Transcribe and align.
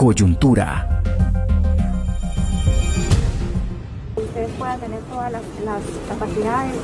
coyuntura. 0.00 1.02
Ustedes 4.16 4.48
puedan 4.58 4.80
tener 4.80 5.00
todas 5.00 5.30
las, 5.30 5.42
capacidades 6.08 6.74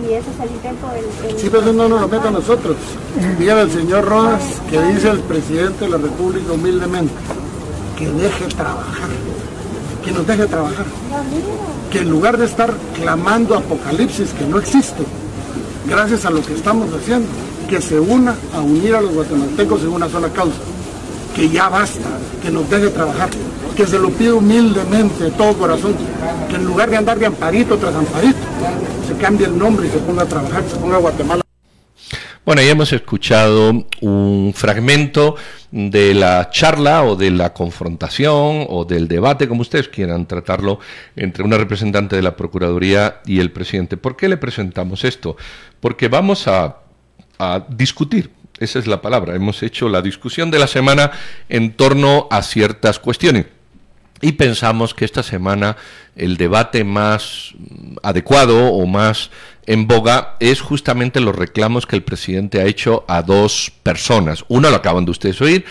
y 0.00 0.12
ese 0.12 0.30
es 0.30 0.40
el 0.40 0.50
intento 0.54 0.86
del... 0.90 1.36
Sí, 1.36 1.48
pero 1.50 1.72
no 1.72 1.88
nos 1.88 2.00
lo 2.00 2.06
meta 2.06 2.28
a 2.28 2.30
nosotros. 2.30 2.76
Dígale 3.40 3.62
al 3.62 3.72
señor 3.72 4.04
Rodas 4.04 4.62
que 4.70 4.80
dice 4.80 5.10
el 5.10 5.18
presidente 5.18 5.84
de 5.84 5.90
la 5.90 5.96
República 5.96 6.52
humildemente 6.52 7.12
que 7.98 8.08
deje 8.08 8.46
trabajar, 8.54 9.08
que 10.04 10.12
nos 10.12 10.24
deje 10.24 10.46
trabajar. 10.46 10.86
Que 11.90 11.98
en 12.02 12.10
lugar 12.10 12.38
de 12.38 12.44
estar 12.44 12.72
clamando 12.94 13.56
apocalipsis 13.56 14.30
que 14.30 14.46
no 14.46 14.60
existe, 14.60 15.02
gracias 15.88 16.24
a 16.24 16.30
lo 16.30 16.40
que 16.40 16.54
estamos 16.54 16.88
haciendo, 16.94 17.26
que 17.68 17.80
se 17.80 17.98
una 17.98 18.36
a 18.54 18.60
unir 18.60 18.94
a 18.94 19.00
los 19.00 19.12
guatemaltecos 19.12 19.82
en 19.82 19.88
una 19.88 20.08
sola 20.08 20.28
causa. 20.28 20.71
Que 21.34 21.48
ya 21.48 21.68
basta, 21.68 22.18
que 22.42 22.50
nos 22.50 22.68
deje 22.68 22.88
trabajar, 22.90 23.30
que 23.76 23.86
se 23.86 23.98
lo 23.98 24.10
pide 24.10 24.32
humildemente 24.32 25.24
de 25.24 25.30
todo 25.30 25.54
corazón, 25.54 25.94
que 26.48 26.56
en 26.56 26.64
lugar 26.64 26.90
de 26.90 26.98
andar 26.98 27.18
de 27.18 27.26
amparito 27.26 27.76
tras 27.78 27.94
amparito, 27.94 28.38
se 29.06 29.14
cambie 29.16 29.46
el 29.46 29.56
nombre 29.56 29.86
y 29.86 29.90
se 29.90 29.98
ponga 29.98 30.22
a 30.22 30.26
trabajar, 30.26 30.62
se 30.68 30.76
ponga 30.76 30.96
a 30.96 31.00
Guatemala. 31.00 31.42
Bueno, 32.44 32.60
ya 32.60 32.72
hemos 32.72 32.92
escuchado 32.92 33.86
un 34.00 34.52
fragmento 34.52 35.36
de 35.70 36.12
la 36.12 36.50
charla 36.50 37.04
o 37.04 37.14
de 37.14 37.30
la 37.30 37.54
confrontación 37.54 38.66
o 38.68 38.84
del 38.84 39.06
debate, 39.06 39.46
como 39.46 39.62
ustedes 39.62 39.88
quieran 39.88 40.26
tratarlo, 40.26 40.80
entre 41.14 41.44
una 41.44 41.56
representante 41.56 42.16
de 42.16 42.22
la 42.22 42.36
Procuraduría 42.36 43.20
y 43.26 43.38
el 43.38 43.52
presidente. 43.52 43.96
¿Por 43.96 44.16
qué 44.16 44.28
le 44.28 44.38
presentamos 44.38 45.04
esto? 45.04 45.36
Porque 45.78 46.08
vamos 46.08 46.48
a, 46.48 46.78
a 47.38 47.64
discutir 47.68 48.32
esa 48.58 48.78
es 48.78 48.86
la 48.86 49.02
palabra. 49.02 49.34
Hemos 49.34 49.62
hecho 49.62 49.88
la 49.88 50.02
discusión 50.02 50.50
de 50.50 50.58
la 50.58 50.66
semana 50.66 51.12
en 51.48 51.72
torno 51.72 52.28
a 52.30 52.42
ciertas 52.42 52.98
cuestiones. 52.98 53.46
Y 54.20 54.32
pensamos 54.32 54.94
que 54.94 55.04
esta 55.04 55.24
semana 55.24 55.76
el 56.14 56.36
debate 56.36 56.84
más 56.84 57.54
adecuado 58.02 58.68
o 58.68 58.86
más 58.86 59.30
en 59.66 59.88
boga 59.88 60.36
es 60.38 60.60
justamente 60.60 61.20
los 61.20 61.34
reclamos 61.34 61.86
que 61.86 61.96
el 61.96 62.02
presidente 62.02 62.60
ha 62.60 62.66
hecho 62.66 63.04
a 63.08 63.22
dos 63.22 63.72
personas. 63.82 64.44
Uno 64.48 64.70
lo 64.70 64.76
acaban 64.76 65.04
de 65.04 65.10
ustedes 65.10 65.40
oír, 65.40 65.64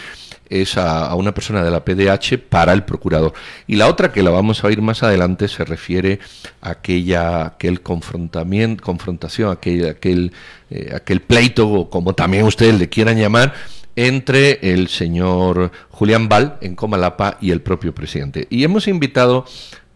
es 0.51 0.77
a, 0.77 1.15
una 1.15 1.33
persona 1.33 1.63
de 1.63 1.71
la 1.71 1.83
PDH 1.83 2.37
para 2.49 2.73
el 2.73 2.83
procurador. 2.83 3.33
Y 3.67 3.77
la 3.77 3.87
otra, 3.87 4.11
que 4.11 4.21
la 4.21 4.29
vamos 4.29 4.63
a 4.63 4.67
oír 4.67 4.81
más 4.81 5.01
adelante, 5.01 5.47
se 5.47 5.63
refiere 5.63 6.19
a 6.61 6.71
aquella, 6.71 7.45
aquel 7.45 7.81
confrontamiento, 7.81 8.83
confrontación, 8.83 9.49
aquel, 9.49 9.87
aquel, 9.87 10.33
eh, 10.69 10.91
aquel 10.93 11.21
pleito, 11.21 11.67
o 11.67 11.89
como 11.89 12.13
también 12.13 12.45
ustedes 12.45 12.77
le 12.77 12.89
quieran 12.89 13.17
llamar, 13.17 13.53
entre 13.95 14.73
el 14.73 14.87
señor 14.89 15.71
Julián 15.89 16.29
Val 16.29 16.57
en 16.61 16.75
Comalapa 16.75 17.37
y 17.41 17.51
el 17.51 17.61
propio 17.61 17.95
presidente. 17.95 18.47
Y 18.49 18.63
hemos 18.63 18.87
invitado 18.87 19.45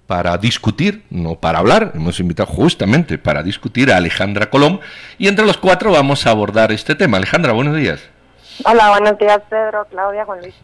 para 0.07 0.37
discutir, 0.37 1.03
no 1.09 1.35
para 1.35 1.59
hablar, 1.59 1.91
hemos 1.95 2.19
invitado 2.19 2.47
justamente 2.47 3.17
para 3.17 3.43
discutir 3.43 3.91
a 3.91 3.97
Alejandra 3.97 4.49
Colón 4.49 4.79
y 5.17 5.27
entre 5.27 5.45
los 5.45 5.57
cuatro 5.57 5.91
vamos 5.91 6.25
a 6.27 6.31
abordar 6.31 6.71
este 6.71 6.95
tema. 6.95 7.17
Alejandra, 7.17 7.53
buenos 7.53 7.75
días. 7.75 8.14
Hola, 8.63 8.89
buenos 8.91 9.17
días 9.19 9.39
Pedro, 9.49 9.85
Claudia, 9.89 10.25
Juan 10.25 10.41
Luis. 10.41 10.55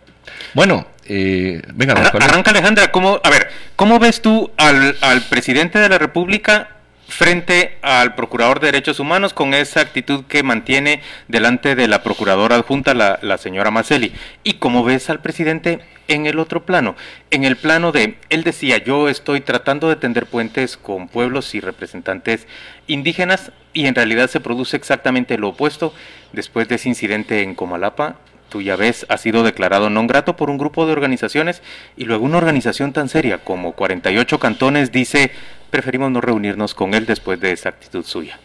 Bueno, 0.54 0.86
eh, 1.06 1.62
venga, 1.74 1.94
arranca 1.94 2.52
Alejandra, 2.52 2.92
¿cómo, 2.92 3.20
a 3.24 3.30
ver, 3.30 3.50
¿cómo 3.76 4.00
ves 4.00 4.22
tú 4.22 4.52
al, 4.58 4.96
al 5.02 5.22
presidente 5.24 5.80
de 5.80 5.90
la 5.90 5.98
República 5.98 6.70
frente 7.12 7.78
al 7.82 8.16
Procurador 8.16 8.60
de 8.60 8.68
Derechos 8.68 9.00
Humanos 9.00 9.34
con 9.34 9.54
esa 9.54 9.82
actitud 9.82 10.24
que 10.26 10.44
mantiene 10.44 11.02
delante 11.28 11.76
de 11.76 11.88
la 11.88 12.04
Procuradora 12.04 12.56
adjunta, 12.56 12.94
la, 12.94 13.38
señora 13.38 13.70
Maceli. 13.70 14.14
¿Y 14.44 14.54
cómo 14.54 14.84
ves 14.84 15.10
al 15.10 15.22
presidente 15.22 15.80
en 16.08 16.26
el 16.26 16.40
otro 16.40 16.66
plano? 16.66 16.96
En 17.30 17.44
el 17.44 17.58
plano 17.58 17.92
de, 17.92 18.18
él 18.30 18.44
decía, 18.44 18.78
yo 18.78 19.10
estoy 19.10 19.42
tratando 19.42 19.90
de 19.90 19.98
tender 19.98 20.26
puentes 20.26 20.78
con 20.78 21.08
pueblos 21.08 21.54
y 21.54 21.60
representantes 21.60 22.48
indígenas 22.88 23.52
y 23.74 23.86
en 23.86 23.96
realidad 23.96 24.30
se 24.30 24.40
produce 24.40 24.78
exactamente 24.78 25.38
lo 25.38 25.50
opuesto 25.50 25.94
después 26.32 26.68
de 26.68 26.76
ese 26.76 26.90
incidente 26.90 27.44
en 27.44 27.56
Comalapa 27.56 28.18
tú 28.52 28.62
ya 28.62 28.76
ves, 28.76 29.08
ha 29.10 29.18
sido 29.18 29.42
declarado 29.42 29.90
non 29.90 30.06
grato 30.06 30.36
por 30.36 30.52
un 30.52 30.60
grupo 30.60 30.86
de 30.86 30.92
organizaciones 30.92 31.64
y 31.96 32.04
luego 32.04 32.28
una 32.28 32.38
organización 32.38 32.92
tan 32.92 33.08
seria 33.08 33.40
como 33.40 33.72
48 33.72 34.38
cantones 34.38 34.92
dice, 34.92 35.32
preferimos 35.72 36.12
no 36.12 36.20
reunirnos 36.20 36.76
con 36.76 36.94
él 36.94 37.08
después 37.08 37.40
de 37.40 37.54
esa 37.54 37.70
actitud 37.70 38.04
suya. 38.04 38.38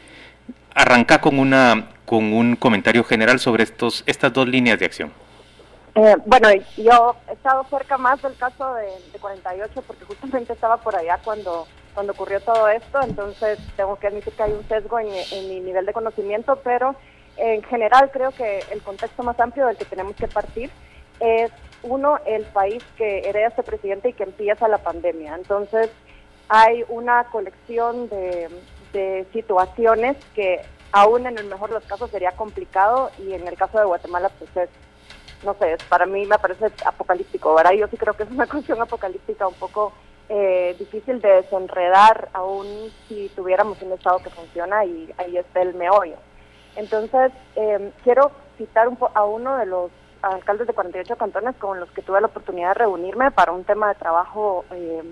Arranca 0.72 1.20
con, 1.20 1.38
una, 1.38 1.90
con 2.06 2.32
un 2.32 2.54
comentario 2.54 3.02
general 3.02 3.40
sobre 3.40 3.64
estos, 3.64 4.04
estas 4.06 4.32
dos 4.32 4.46
líneas 4.46 4.78
de 4.78 4.86
acción. 4.86 5.12
Eh, 5.96 6.14
bueno, 6.24 6.48
yo 6.76 7.16
he 7.28 7.32
estado 7.32 7.66
cerca 7.68 7.98
más 7.98 8.22
del 8.22 8.36
caso 8.36 8.74
de, 8.74 9.18
48 9.18 9.82
porque 9.86 10.04
justamente 10.04 10.52
estaba 10.52 10.76
por 10.76 10.94
allá 10.94 11.18
cuando, 11.24 11.66
cuando 11.94 12.12
ocurrió 12.12 12.38
todo 12.40 12.68
esto, 12.68 13.00
entonces 13.02 13.58
tengo 13.76 13.96
que 13.96 14.06
admitir 14.06 14.32
que 14.34 14.42
hay 14.42 14.52
un 14.52 14.68
sesgo 14.68 15.00
en 15.00 15.08
mi 15.48 15.58
nivel 15.60 15.84
de 15.84 15.92
conocimiento, 15.92 16.60
pero 16.62 16.94
en 17.36 17.62
general 17.64 18.10
creo 18.10 18.30
que 18.30 18.60
el 18.72 18.82
contexto 18.82 19.22
más 19.22 19.38
amplio 19.38 19.66
del 19.66 19.76
que 19.76 19.84
tenemos 19.84 20.16
que 20.16 20.28
partir 20.28 20.70
es, 21.20 21.50
uno, 21.82 22.18
el 22.26 22.44
país 22.44 22.82
que 22.96 23.20
hereda 23.20 23.48
este 23.48 23.62
presidente 23.62 24.08
y 24.08 24.12
que 24.12 24.24
empieza 24.24 24.68
la 24.68 24.78
pandemia. 24.78 25.34
Entonces, 25.34 25.90
hay 26.48 26.84
una 26.88 27.24
colección 27.24 28.08
de, 28.08 28.48
situaciones 29.34 30.16
que 30.34 30.62
aún 30.90 31.26
en 31.26 31.36
el 31.36 31.44
mejor 31.48 31.68
de 31.68 31.74
los 31.74 31.84
casos 31.84 32.10
sería 32.10 32.32
complicado 32.32 33.10
y 33.18 33.34
en 33.34 33.46
el 33.46 33.54
caso 33.54 33.78
de 33.78 33.84
Guatemala 33.84 34.30
pues 34.38 34.56
es, 34.56 34.70
no 35.44 35.52
sé, 35.60 35.76
para 35.90 36.06
mí 36.06 36.24
me 36.24 36.38
parece 36.38 36.72
apocalíptico, 36.82 37.54
¿verdad? 37.54 37.72
Yo 37.72 37.88
sí 37.88 37.98
creo 37.98 38.14
que 38.14 38.22
es 38.22 38.30
una 38.30 38.46
cuestión 38.50 38.80
apocalíptica 38.80 39.46
un 39.46 39.54
poco 39.54 39.92
eh, 40.30 40.74
difícil 40.78 41.20
de 41.20 41.28
desenredar 41.28 42.30
aún 42.32 42.66
si 43.06 43.28
tuviéramos 43.36 43.82
un 43.82 43.92
Estado 43.92 44.20
que 44.20 44.30
funciona 44.30 44.82
y 44.86 45.12
ahí 45.18 45.36
está 45.36 45.60
el 45.60 45.74
meollo. 45.74 46.16
Entonces, 46.76 47.32
eh, 47.56 47.90
quiero 48.04 48.30
citar 48.58 48.88
un 48.88 48.98
a 49.14 49.24
uno 49.24 49.56
de 49.56 49.66
los 49.66 49.90
alcaldes 50.22 50.66
de 50.66 50.72
48 50.72 51.16
cantones 51.16 51.54
con 51.56 51.80
los 51.80 51.90
que 51.90 52.02
tuve 52.02 52.20
la 52.20 52.26
oportunidad 52.26 52.68
de 52.68 52.80
reunirme 52.80 53.30
para 53.30 53.52
un 53.52 53.64
tema 53.64 53.88
de 53.88 53.94
trabajo 53.96 54.64
eh, 54.72 55.02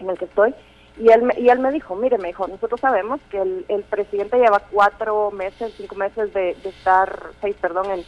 en 0.00 0.10
el 0.10 0.18
que 0.18 0.26
estoy. 0.26 0.54
Y 0.98 1.10
él, 1.10 1.22
me, 1.22 1.34
y 1.38 1.48
él 1.48 1.58
me 1.58 1.72
dijo, 1.72 1.96
mire, 1.96 2.18
me 2.18 2.28
dijo, 2.28 2.46
nosotros 2.46 2.80
sabemos 2.80 3.20
que 3.30 3.40
el, 3.40 3.84
presidente 3.88 4.36
lleva 4.36 4.60
cuatro 4.70 5.30
meses, 5.30 5.72
cinco 5.76 5.94
meses 5.94 6.34
de, 6.34 6.50
estar, 6.50 7.30
seis, 7.40 7.56
perdón, 7.60 7.86
en, 7.90 8.04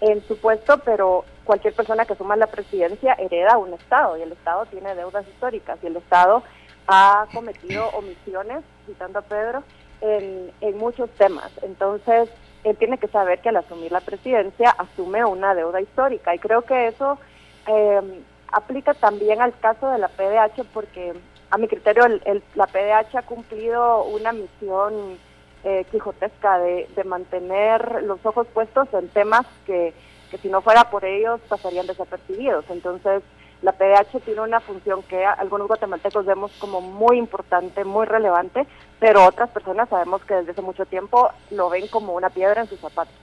en 0.00 0.22
su 0.28 0.38
puesto, 0.38 0.78
pero 0.78 1.24
cualquier 1.42 1.74
persona 1.74 2.04
que 2.04 2.14
suma 2.14 2.36
la 2.36 2.46
presidencia 2.46 3.14
hereda 3.14 3.58
un 3.58 3.74
Estado 3.74 4.16
y 4.16 4.22
el 4.22 4.30
Estado 4.30 4.66
tiene 4.66 4.94
deudas 4.94 5.26
históricas 5.26 5.78
y 5.82 5.88
el 5.88 5.96
Estado 5.96 6.44
ha 6.86 7.26
cometido 7.34 7.88
omisiones, 7.88 8.62
citando 8.86 9.18
a 9.18 9.22
Pedro, 9.22 9.64
en, 10.00 10.50
en 10.60 10.78
muchos 10.78 11.10
temas. 11.10 11.50
Entonces, 11.62 12.28
él 12.64 12.76
tiene 12.76 12.98
que 12.98 13.08
saber 13.08 13.40
que 13.40 13.50
al 13.50 13.56
asumir 13.56 13.92
la 13.92 14.00
presidencia 14.00 14.70
asume 14.70 15.24
una 15.24 15.54
deuda 15.54 15.80
histórica 15.80 16.34
y 16.34 16.38
creo 16.38 16.62
que 16.62 16.88
eso 16.88 17.18
eh, 17.66 18.22
aplica 18.52 18.94
también 18.94 19.40
al 19.40 19.58
caso 19.58 19.88
de 19.90 19.98
la 19.98 20.08
PDH 20.08 20.64
porque 20.72 21.14
a 21.50 21.58
mi 21.58 21.68
criterio 21.68 22.04
el, 22.04 22.42
la 22.54 22.66
PDH 22.66 23.16
ha 23.16 23.22
cumplido 23.22 24.04
una 24.04 24.32
misión 24.32 25.18
eh, 25.64 25.84
quijotesca 25.90 26.58
de, 26.58 26.88
de, 26.94 27.04
mantener 27.04 28.02
los 28.04 28.24
ojos 28.24 28.46
puestos 28.48 28.88
en 28.92 29.08
temas 29.08 29.46
que, 29.66 29.92
que 30.30 30.38
si 30.38 30.48
no 30.48 30.60
fuera 30.60 30.90
por 30.90 31.04
ellos 31.04 31.40
pasarían 31.48 31.86
desapercibidos. 31.86 32.64
Entonces, 32.70 33.22
la 33.62 33.72
PDH 33.72 34.20
tiene 34.24 34.40
una 34.40 34.60
función 34.60 35.02
que 35.02 35.24
algunos 35.24 35.66
guatemaltecos 35.66 36.24
vemos 36.24 36.52
como 36.58 36.80
muy 36.80 37.18
importante, 37.18 37.84
muy 37.84 38.06
relevante, 38.06 38.66
pero 39.00 39.24
otras 39.24 39.50
personas 39.50 39.88
sabemos 39.88 40.22
que 40.24 40.34
desde 40.34 40.52
hace 40.52 40.62
mucho 40.62 40.86
tiempo 40.86 41.30
lo 41.50 41.68
ven 41.68 41.88
como 41.88 42.14
una 42.14 42.30
piedra 42.30 42.62
en 42.62 42.68
sus 42.68 42.78
zapatos. 42.78 43.14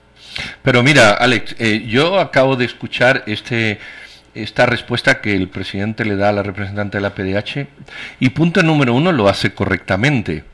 Pero 0.62 0.82
mira, 0.82 1.12
Alex, 1.12 1.56
eh, 1.58 1.86
yo 1.86 2.18
acabo 2.18 2.56
de 2.56 2.64
escuchar 2.64 3.22
este 3.26 3.78
esta 4.34 4.66
respuesta 4.66 5.22
que 5.22 5.34
el 5.34 5.48
presidente 5.48 6.04
le 6.04 6.14
da 6.14 6.28
a 6.28 6.32
la 6.32 6.42
representante 6.42 6.98
de 6.98 7.02
la 7.02 7.14
PDH 7.14 7.66
y 8.20 8.28
punto 8.30 8.62
número 8.62 8.92
uno 8.92 9.10
lo 9.10 9.28
hace 9.28 9.54
correctamente. 9.54 10.44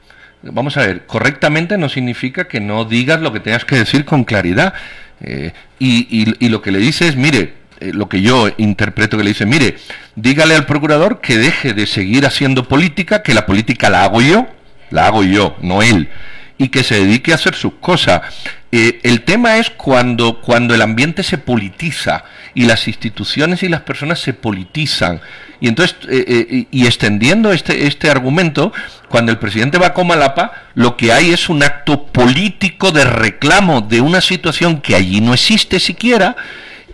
Vamos 0.43 0.77
a 0.77 0.87
ver, 0.87 1.07
correctamente 1.07 1.77
no 1.79 1.89
significa 1.89 2.47
que 2.47 2.61
no 2.61 2.85
digas 2.85 3.21
lo 3.21 3.33
que 3.33 3.41
tengas 3.41 3.65
que 3.65 3.77
decir 3.77 4.05
con 4.05 4.25
claridad. 4.25 4.75
Eh, 5.21 5.53
y, 5.79 6.35
y, 6.45 6.49
lo 6.49 6.63
que 6.63 6.73
le 6.73 6.79
dice 6.79 7.07
es, 7.07 7.17
mire, 7.17 7.55
eh, 7.83 7.93
lo 7.93 8.09
que 8.09 8.23
yo 8.23 8.49
interpreto 8.59 9.17
que 9.19 9.25
le 9.25 9.31
dice, 9.31 9.45
mire, 9.45 9.77
dígale 10.15 10.55
al 10.55 10.67
procurador 10.67 11.21
que 11.21 11.37
deje 11.37 11.75
de 11.75 11.87
seguir 11.89 12.25
haciendo 12.27 12.69
política, 12.69 13.23
que 13.25 13.35
la 13.35 13.45
política 13.45 13.91
la 13.91 14.05
hago 14.05 14.23
yo, 14.23 14.47
la 14.91 15.07
hago 15.07 15.25
yo, 15.25 15.57
no 15.61 15.83
él, 15.83 16.09
y 16.59 16.69
que 16.69 16.85
se 16.85 16.95
dedique 16.95 17.33
a 17.33 17.35
hacer 17.35 17.57
sus 17.57 17.75
cosas. 17.81 18.23
Eh, 18.71 19.01
el 19.03 19.23
tema 19.23 19.59
es 19.59 19.69
cuando, 19.71 20.41
cuando 20.41 20.77
el 20.77 20.83
ambiente 20.83 21.25
se 21.25 21.39
politiza 21.39 22.23
y 22.55 22.67
las 22.67 22.87
instituciones 22.87 23.65
y 23.65 23.69
las 23.69 23.81
personas 23.81 24.21
se 24.21 24.33
politizan. 24.33 25.21
Y 25.61 25.67
entonces, 25.67 25.97
eh, 26.09 26.67
y 26.71 26.87
extendiendo 26.87 27.53
este, 27.53 27.89
este 27.89 28.11
argumento, 28.11 28.73
cuando 29.09 29.33
el 29.33 29.39
presidente 29.39 29.79
va 29.79 29.89
a 29.89 29.95
Comalapa, 29.95 30.53
lo 30.75 30.97
que 30.97 31.13
hay 31.13 31.33
es 31.33 31.49
un 31.49 31.65
acto 31.65 32.07
político 32.07 32.93
de 32.93 33.05
reclamo 33.05 33.81
de 33.81 34.01
una 34.01 34.21
situación 34.21 34.81
que 34.81 34.95
allí 34.95 35.21
no 35.21 35.35
existe 35.35 35.81
siquiera, 35.81 36.37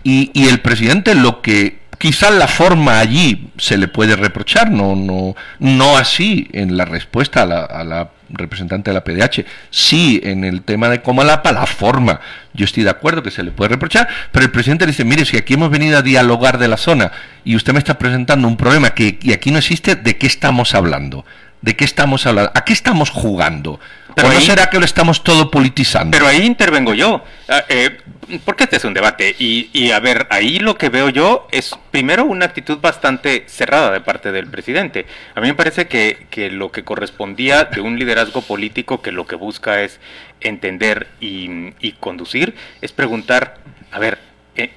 y, 0.03 0.47
el 0.47 0.61
presidente 0.61 1.15
lo 1.15 1.41
que 1.41 1.79
quizás 1.97 2.33
la 2.33 2.47
forma 2.47 2.99
allí 2.99 3.49
se 3.57 3.77
le 3.77 3.87
puede 3.87 4.15
reprochar, 4.15 4.71
no, 4.71 4.95
no, 4.95 5.35
no 5.59 5.97
así 5.97 6.47
en 6.53 6.77
la 6.77 6.85
respuesta 6.85 7.43
a 7.43 7.83
la, 7.83 8.09
representante 8.31 8.91
de 8.91 8.93
la 8.93 9.03
PDH, 9.03 9.43
sí 9.71 10.21
en 10.23 10.43
el 10.43 10.61
tema 10.61 10.87
de 10.87 11.01
Comalapa, 11.01 11.51
la 11.51 11.65
forma, 11.65 12.19
yo 12.53 12.63
estoy 12.63 12.83
de 12.83 12.91
acuerdo 12.91 13.23
que 13.23 13.31
se 13.31 13.43
le 13.43 13.51
puede 13.51 13.69
reprochar, 13.69 14.07
pero 14.31 14.45
el 14.45 14.51
presidente 14.51 14.85
dice, 14.85 15.03
mire, 15.03 15.25
si 15.25 15.35
aquí 15.35 15.55
hemos 15.55 15.71
venido 15.71 15.97
a 15.97 16.03
dialogar 16.03 16.59
de 16.59 16.67
la 16.67 16.77
zona 16.77 17.11
y 17.43 17.55
usted 17.55 17.73
me 17.73 17.79
está 17.79 17.97
presentando 17.97 18.47
un 18.47 18.55
problema 18.55 18.91
que 18.91 19.17
y 19.21 19.33
aquí 19.33 19.49
no 19.51 19.57
existe, 19.57 19.95
¿de 19.95 20.17
qué 20.17 20.27
estamos 20.27 20.75
hablando? 20.75 21.25
¿De 21.61 21.75
qué 21.75 21.83
estamos 21.83 22.25
hablando? 22.25 22.51
¿A 22.55 22.63
qué 22.63 22.71
estamos 22.71 23.09
jugando? 23.09 23.79
Pero 24.21 24.31
¿O 24.31 24.33
no 24.33 24.41
será 24.41 24.69
que 24.69 24.79
lo 24.79 24.85
estamos 24.85 25.23
todo 25.23 25.49
politizando? 25.49 26.11
Pero 26.11 26.27
ahí 26.27 26.45
intervengo 26.45 26.93
yo, 26.93 27.23
ah, 27.47 27.63
eh, 27.69 27.97
porque 28.45 28.65
este 28.65 28.77
es 28.77 28.83
un 28.83 28.93
debate. 28.93 29.35
Y, 29.39 29.69
y, 29.73 29.91
a 29.91 29.99
ver, 29.99 30.27
ahí 30.29 30.59
lo 30.59 30.77
que 30.77 30.89
veo 30.89 31.09
yo 31.09 31.47
es 31.51 31.75
primero 31.91 32.25
una 32.25 32.45
actitud 32.45 32.79
bastante 32.79 33.45
cerrada 33.47 33.91
de 33.91 34.01
parte 34.01 34.31
del 34.31 34.47
presidente. 34.47 35.05
A 35.35 35.41
mí 35.41 35.47
me 35.47 35.55
parece 35.55 35.87
que, 35.87 36.27
que 36.29 36.51
lo 36.51 36.71
que 36.71 36.83
correspondía 36.83 37.65
de 37.65 37.81
un 37.81 37.97
liderazgo 37.97 38.41
político 38.41 39.01
que 39.01 39.11
lo 39.11 39.25
que 39.25 39.35
busca 39.35 39.81
es 39.81 39.99
entender 40.41 41.07
y, 41.19 41.73
y 41.79 41.93
conducir, 41.93 42.55
es 42.81 42.91
preguntar, 42.91 43.57
a 43.91 43.99
ver, 43.99 44.28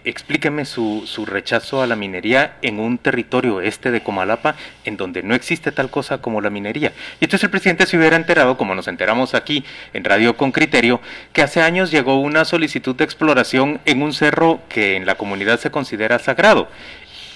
explíqueme 0.05 0.64
su, 0.64 1.05
su, 1.06 1.26
rechazo 1.26 1.82
a 1.82 1.87
la 1.87 1.96
minería 1.96 2.56
en 2.62 2.81
un 2.81 2.99
territorio 2.99 3.61
este 3.61 3.90
de 3.90 4.02
Comalapa 4.02 4.55
en 4.84 4.96
donde 4.96 5.23
no 5.23 5.34
existe 5.34 5.73
tal 5.73 5.90
cosa 5.90 6.19
como 6.19 6.40
la 6.40 6.50
minería. 6.50 6.93
Y 7.20 7.25
entonces 7.25 7.44
el 7.44 7.50
presidente 7.50 7.87
se 7.87 7.96
hubiera 7.96 8.17
enterado, 8.17 8.56
como 8.56 8.75
nos 8.75 8.88
enteramos 8.88 9.34
aquí 9.34 9.64
en 9.93 10.05
Radio 10.05 10.37
con 10.37 10.52
Criterio, 10.52 11.00
que 11.32 11.43
hace 11.43 11.62
años 11.62 11.90
llegó 11.90 12.20
una 12.20 12.44
solicitud 12.44 12.94
de 12.94 13.05
exploración 13.05 13.81
en 13.84 14.02
un 14.02 14.12
cerro 14.12 14.61
que 14.69 14.96
en 14.96 15.06
la 15.06 15.14
comunidad 15.14 15.58
se 15.61 15.70
considera 15.70 16.19
sagrado 16.19 16.69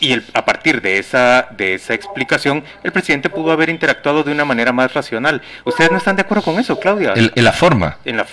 y 0.00 0.12
el, 0.12 0.24
a 0.34 0.44
partir 0.44 0.82
de 0.82 0.98
esa, 0.98 1.48
de 1.56 1.74
esa 1.74 1.94
explicación, 1.94 2.64
el 2.82 2.92
presidente 2.92 3.30
pudo 3.30 3.52
haber 3.52 3.68
interactuado 3.68 4.22
de 4.22 4.32
una 4.32 4.44
manera 4.44 4.72
más 4.72 4.92
racional. 4.92 5.42
¿Ustedes 5.64 5.90
no 5.90 5.98
están 5.98 6.16
de 6.16 6.22
acuerdo 6.22 6.44
con 6.44 6.58
eso, 6.58 6.78
Claudia? 6.78 7.14
En, 7.14 7.44
la 7.44 7.52
forma. 7.52 7.98
En 8.04 8.16
la, 8.16 8.26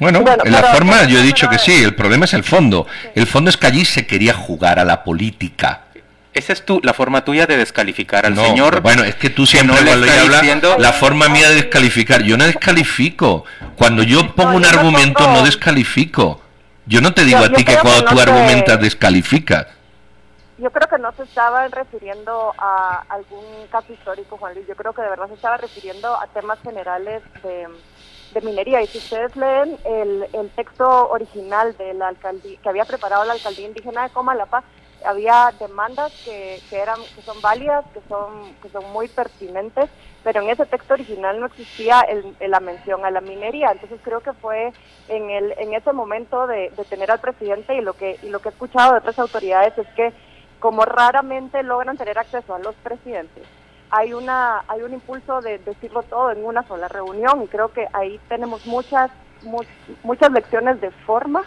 bueno, 0.00 0.24
en 0.44 0.52
la 0.52 0.62
forma 0.64 1.04
yo 1.04 1.18
he 1.18 1.22
dicho 1.22 1.48
que 1.48 1.58
sí, 1.58 1.72
el 1.82 1.94
problema 1.94 2.24
es 2.24 2.34
el 2.34 2.44
fondo. 2.44 2.86
El 3.14 3.26
fondo 3.26 3.50
es 3.50 3.56
que 3.56 3.66
allí 3.66 3.84
se 3.84 4.06
quería 4.06 4.34
jugar 4.34 4.78
a 4.78 4.84
la 4.84 5.04
política. 5.04 5.82
Esa 6.34 6.52
es 6.52 6.66
tu, 6.66 6.80
la 6.82 6.92
forma 6.92 7.24
tuya 7.24 7.46
de 7.46 7.56
descalificar 7.56 8.26
al 8.26 8.36
señor. 8.36 8.82
Bueno, 8.82 9.04
es 9.04 9.14
que 9.14 9.30
tú 9.30 9.46
siempre 9.46 9.76
cuando 9.82 10.06
hablas, 10.10 10.78
la 10.78 10.92
forma 10.92 11.28
mía 11.28 11.48
de 11.48 11.54
descalificar. 11.54 12.22
Yo 12.24 12.36
no 12.36 12.44
descalifico. 12.44 13.44
Cuando 13.76 14.02
yo 14.02 14.34
pongo 14.34 14.56
un 14.56 14.64
argumento, 14.64 15.30
no 15.32 15.42
descalifico. 15.42 16.42
Yo 16.84 17.00
no 17.00 17.14
te 17.14 17.24
digo 17.24 17.38
a 17.38 17.50
ti 17.50 17.64
que 17.64 17.76
cuando 17.76 18.04
tú 18.04 18.20
argumentas, 18.20 18.78
descalificas 18.80 19.66
yo 20.58 20.70
creo 20.70 20.88
que 20.88 20.98
no 20.98 21.12
se 21.12 21.24
estaba 21.24 21.68
refiriendo 21.68 22.52
a 22.56 23.04
algún 23.08 23.44
caso 23.70 23.92
histórico, 23.92 24.38
Juan 24.38 24.54
Luis. 24.54 24.66
Yo 24.66 24.74
creo 24.74 24.92
que 24.92 25.02
de 25.02 25.10
verdad 25.10 25.28
se 25.28 25.34
estaba 25.34 25.58
refiriendo 25.58 26.14
a 26.14 26.26
temas 26.28 26.58
generales 26.60 27.22
de, 27.42 27.68
minería. 28.42 28.82
Y 28.82 28.86
si 28.86 28.98
ustedes 28.98 29.34
leen 29.34 29.78
el, 29.84 30.26
el 30.34 30.50
texto 30.50 31.08
original 31.08 31.74
de 31.78 31.94
la 31.94 32.08
alcaldía, 32.08 32.58
que 32.62 32.68
había 32.68 32.84
preparado 32.84 33.24
la 33.24 33.32
alcaldía 33.32 33.66
indígena 33.66 34.02
de 34.02 34.10
Comalapa, 34.10 34.62
había 35.04 35.52
demandas 35.58 36.12
que, 36.24 36.60
que 36.68 36.78
eran 36.78 36.98
que 37.14 37.22
son 37.22 37.40
válidas, 37.40 37.84
que 37.92 38.00
son 38.08 38.54
que 38.62 38.68
son 38.68 38.90
muy 38.92 39.08
pertinentes, 39.08 39.88
pero 40.22 40.42
en 40.42 40.50
ese 40.50 40.66
texto 40.66 40.94
original 40.94 41.40
no 41.40 41.46
existía 41.46 42.00
el, 42.00 42.34
la 42.40 42.60
mención 42.60 43.04
a 43.04 43.10
la 43.10 43.20
minería. 43.20 43.70
Entonces 43.72 44.00
creo 44.02 44.20
que 44.20 44.32
fue 44.34 44.72
en 45.08 45.30
el 45.30 45.54
en 45.58 45.74
ese 45.74 45.92
momento 45.92 46.46
de, 46.46 46.70
de 46.70 46.84
tener 46.84 47.10
al 47.10 47.20
presidente 47.20 47.74
y 47.74 47.80
lo 47.80 47.94
que 47.94 48.18
y 48.22 48.28
lo 48.28 48.40
que 48.40 48.48
he 48.48 48.52
escuchado 48.52 48.92
de 48.92 48.98
otras 48.98 49.18
autoridades 49.18 49.76
es 49.78 49.88
que 49.94 50.12
como 50.58 50.84
raramente 50.84 51.62
logran 51.62 51.96
tener 51.96 52.18
acceso 52.18 52.54
a 52.54 52.58
los 52.58 52.74
presidentes, 52.76 53.44
hay 53.90 54.12
una 54.12 54.64
hay 54.68 54.82
un 54.82 54.94
impulso 54.94 55.40
de 55.40 55.58
decirlo 55.58 56.02
todo 56.02 56.30
en 56.30 56.44
una 56.44 56.66
sola 56.66 56.88
reunión 56.88 57.42
y 57.42 57.46
creo 57.46 57.72
que 57.72 57.86
ahí 57.92 58.20
tenemos 58.28 58.66
muchas 58.66 59.10
muchas 60.02 60.32
lecciones 60.32 60.80
de 60.80 60.90
forma 60.90 61.44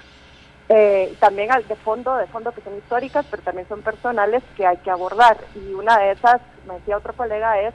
eh, 0.70 1.16
también 1.20 1.50
de 1.68 1.76
fondo 1.76 2.16
de 2.16 2.28
fondo 2.28 2.52
que 2.52 2.62
son 2.62 2.78
históricas 2.78 3.26
pero 3.30 3.44
también 3.44 3.68
son 3.68 3.82
personales 3.82 4.44
que 4.56 4.66
hay 4.66 4.78
que 4.78 4.92
abordar. 4.92 5.38
Y 5.56 5.74
una 5.74 5.98
de 6.00 6.12
esas 6.12 6.42
me 6.68 6.76
decía 6.76 6.98
otro 6.98 7.14
colega 7.14 7.60
es 7.60 7.74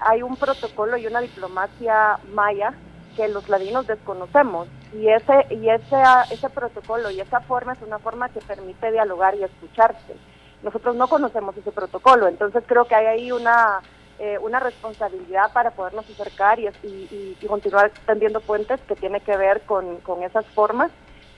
hay 0.00 0.22
un 0.22 0.36
protocolo 0.36 0.96
y 0.96 1.06
una 1.06 1.20
diplomacia 1.20 2.18
maya 2.32 2.74
que 3.16 3.28
los 3.28 3.48
ladinos 3.48 3.86
desconocemos. 3.86 4.66
Y 4.92 5.08
ese 5.08 5.46
y 5.50 5.68
ese 5.68 5.96
ese 6.30 6.48
protocolo 6.50 7.10
y 7.10 7.20
esa 7.20 7.40
forma 7.40 7.74
es 7.74 7.82
una 7.82 7.98
forma 7.98 8.28
que 8.28 8.40
permite 8.40 8.90
dialogar 8.90 9.34
y 9.36 9.44
escucharse 9.44 10.16
nosotros 10.64 10.96
no 10.96 11.06
conocemos 11.06 11.56
ese 11.56 11.70
protocolo, 11.70 12.26
entonces 12.26 12.64
creo 12.66 12.86
que 12.86 12.94
hay 12.94 13.06
ahí 13.06 13.32
una, 13.32 13.80
eh, 14.18 14.38
una 14.38 14.58
responsabilidad 14.58 15.52
para 15.52 15.70
podernos 15.72 16.08
acercar 16.10 16.58
y, 16.58 16.68
y, 16.82 17.46
continuar 17.46 17.92
tendiendo 18.06 18.40
puentes 18.40 18.80
que 18.88 18.96
tiene 18.96 19.20
que 19.20 19.36
ver 19.36 19.60
con, 19.62 19.98
con 19.98 20.22
esas 20.22 20.46
formas, 20.46 20.90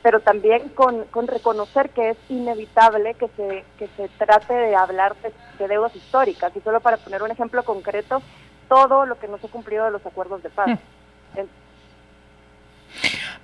pero 0.02 0.20
también 0.20 0.68
con, 0.70 1.04
con, 1.06 1.26
reconocer 1.26 1.90
que 1.90 2.10
es 2.10 2.16
inevitable 2.28 3.14
que 3.14 3.28
se, 3.36 3.64
que 3.76 3.88
se 3.96 4.08
trate 4.16 4.54
de 4.54 4.76
hablar 4.76 5.16
de, 5.16 5.66
deudas 5.66 5.96
históricas. 5.96 6.54
Y 6.54 6.60
solo 6.60 6.78
para 6.80 6.96
poner 6.96 7.24
un 7.24 7.32
ejemplo 7.32 7.64
concreto, 7.64 8.22
todo 8.68 9.04
lo 9.04 9.18
que 9.18 9.26
no 9.26 9.38
se 9.38 9.48
ha 9.48 9.50
cumplido 9.50 9.84
de 9.84 9.90
los 9.90 10.06
acuerdos 10.06 10.44
de 10.44 10.50
paz. 10.50 10.68
Mm. 10.68 11.40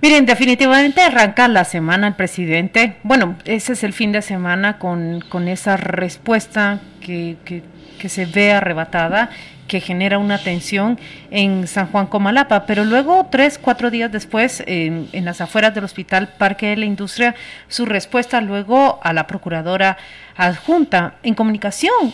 Miren, 0.02 0.26
definitivamente 0.26 1.00
arranca 1.00 1.46
la 1.46 1.62
semana 1.62 2.08
el 2.08 2.14
presidente. 2.14 2.96
Bueno, 3.04 3.36
ese 3.44 3.74
es 3.74 3.84
el 3.84 3.92
fin 3.92 4.10
de 4.10 4.20
semana 4.20 4.76
con, 4.80 5.20
con 5.20 5.46
esa 5.46 5.76
respuesta 5.76 6.80
que, 7.00 7.36
que, 7.44 7.62
que, 8.00 8.08
se 8.08 8.26
ve 8.26 8.52
arrebatada, 8.52 9.30
que 9.68 9.78
genera 9.78 10.18
una 10.18 10.38
tensión 10.38 10.98
en 11.30 11.68
San 11.68 11.86
Juan 11.86 12.08
Comalapa. 12.08 12.66
Pero 12.66 12.84
luego, 12.84 13.28
tres, 13.30 13.58
cuatro 13.62 13.92
días 13.92 14.10
después, 14.10 14.64
en, 14.66 15.08
en 15.12 15.24
las 15.24 15.40
afueras 15.40 15.72
del 15.72 15.84
Hospital 15.84 16.30
Parque 16.36 16.66
de 16.66 16.78
la 16.78 16.84
Industria, 16.84 17.36
su 17.68 17.86
respuesta 17.86 18.40
luego 18.40 18.98
a 19.04 19.12
la 19.12 19.28
procuradora 19.28 19.98
adjunta 20.36 21.14
en 21.22 21.36
comunicación 21.36 22.12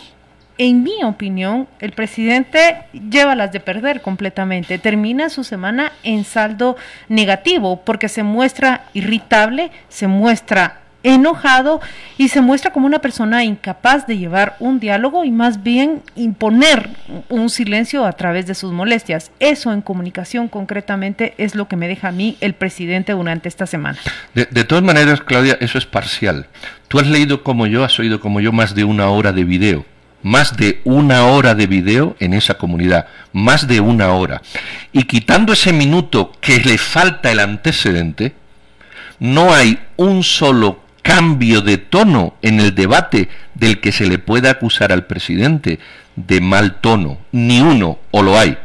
en 0.59 0.83
mi 0.83 1.03
opinión, 1.05 1.69
el 1.79 1.93
presidente 1.93 2.83
lleva 3.09 3.33
las 3.33 3.53
de 3.53 3.61
perder 3.61 4.01
completamente. 4.01 4.77
Termina 4.77 5.29
su 5.29 5.45
semana 5.45 5.93
en 6.03 6.25
saldo 6.25 6.75
negativo 7.07 7.81
porque 7.85 8.09
se 8.09 8.23
muestra 8.23 8.83
irritable, 8.93 9.71
se 9.87 10.07
muestra 10.07 10.81
enojado 11.01 11.79
y 12.17 12.27
se 12.27 12.41
muestra 12.41 12.73
como 12.73 12.85
una 12.85 12.99
persona 12.99 13.45
incapaz 13.45 14.05
de 14.05 14.17
llevar 14.17 14.57
un 14.59 14.81
diálogo 14.81 15.23
y 15.23 15.31
más 15.31 15.63
bien 15.63 16.01
imponer 16.17 16.89
un 17.29 17.49
silencio 17.49 18.05
a 18.05 18.11
través 18.11 18.45
de 18.45 18.53
sus 18.53 18.73
molestias. 18.73 19.31
Eso 19.39 19.71
en 19.71 19.81
comunicación 19.81 20.49
concretamente 20.49 21.35
es 21.37 21.55
lo 21.55 21.69
que 21.69 21.77
me 21.77 21.87
deja 21.87 22.09
a 22.09 22.11
mí 22.11 22.35
el 22.41 22.53
presidente 22.53 23.13
durante 23.13 23.47
esta 23.47 23.65
semana. 23.65 23.97
De, 24.35 24.45
de 24.51 24.65
todas 24.65 24.83
maneras, 24.83 25.21
Claudia, 25.21 25.57
eso 25.61 25.77
es 25.77 25.85
parcial. 25.85 26.47
Tú 26.89 26.99
has 26.99 27.07
leído 27.07 27.43
como 27.43 27.65
yo, 27.65 27.85
has 27.85 27.97
oído 27.97 28.19
como 28.19 28.41
yo 28.41 28.51
más 28.51 28.75
de 28.75 28.83
una 28.83 29.09
hora 29.09 29.31
de 29.31 29.45
video 29.45 29.85
más 30.23 30.57
de 30.57 30.81
una 30.83 31.25
hora 31.25 31.55
de 31.55 31.67
video 31.67 32.15
en 32.19 32.33
esa 32.33 32.55
comunidad, 32.55 33.07
más 33.33 33.67
de 33.67 33.79
una 33.79 34.11
hora. 34.11 34.41
Y 34.91 35.03
quitando 35.03 35.53
ese 35.53 35.73
minuto 35.73 36.31
que 36.41 36.59
le 36.59 36.77
falta 36.77 37.31
el 37.31 37.39
antecedente, 37.39 38.33
no 39.19 39.53
hay 39.53 39.79
un 39.97 40.23
solo 40.23 40.81
cambio 41.01 41.61
de 41.61 41.77
tono 41.77 42.35
en 42.41 42.59
el 42.59 42.75
debate 42.75 43.29
del 43.55 43.79
que 43.79 43.91
se 43.91 44.07
le 44.07 44.19
pueda 44.19 44.51
acusar 44.51 44.91
al 44.91 45.05
presidente 45.05 45.79
de 46.15 46.41
mal 46.41 46.81
tono, 46.81 47.17
ni 47.31 47.61
uno, 47.61 47.99
o 48.11 48.21
lo 48.21 48.37
hay. 48.37 48.57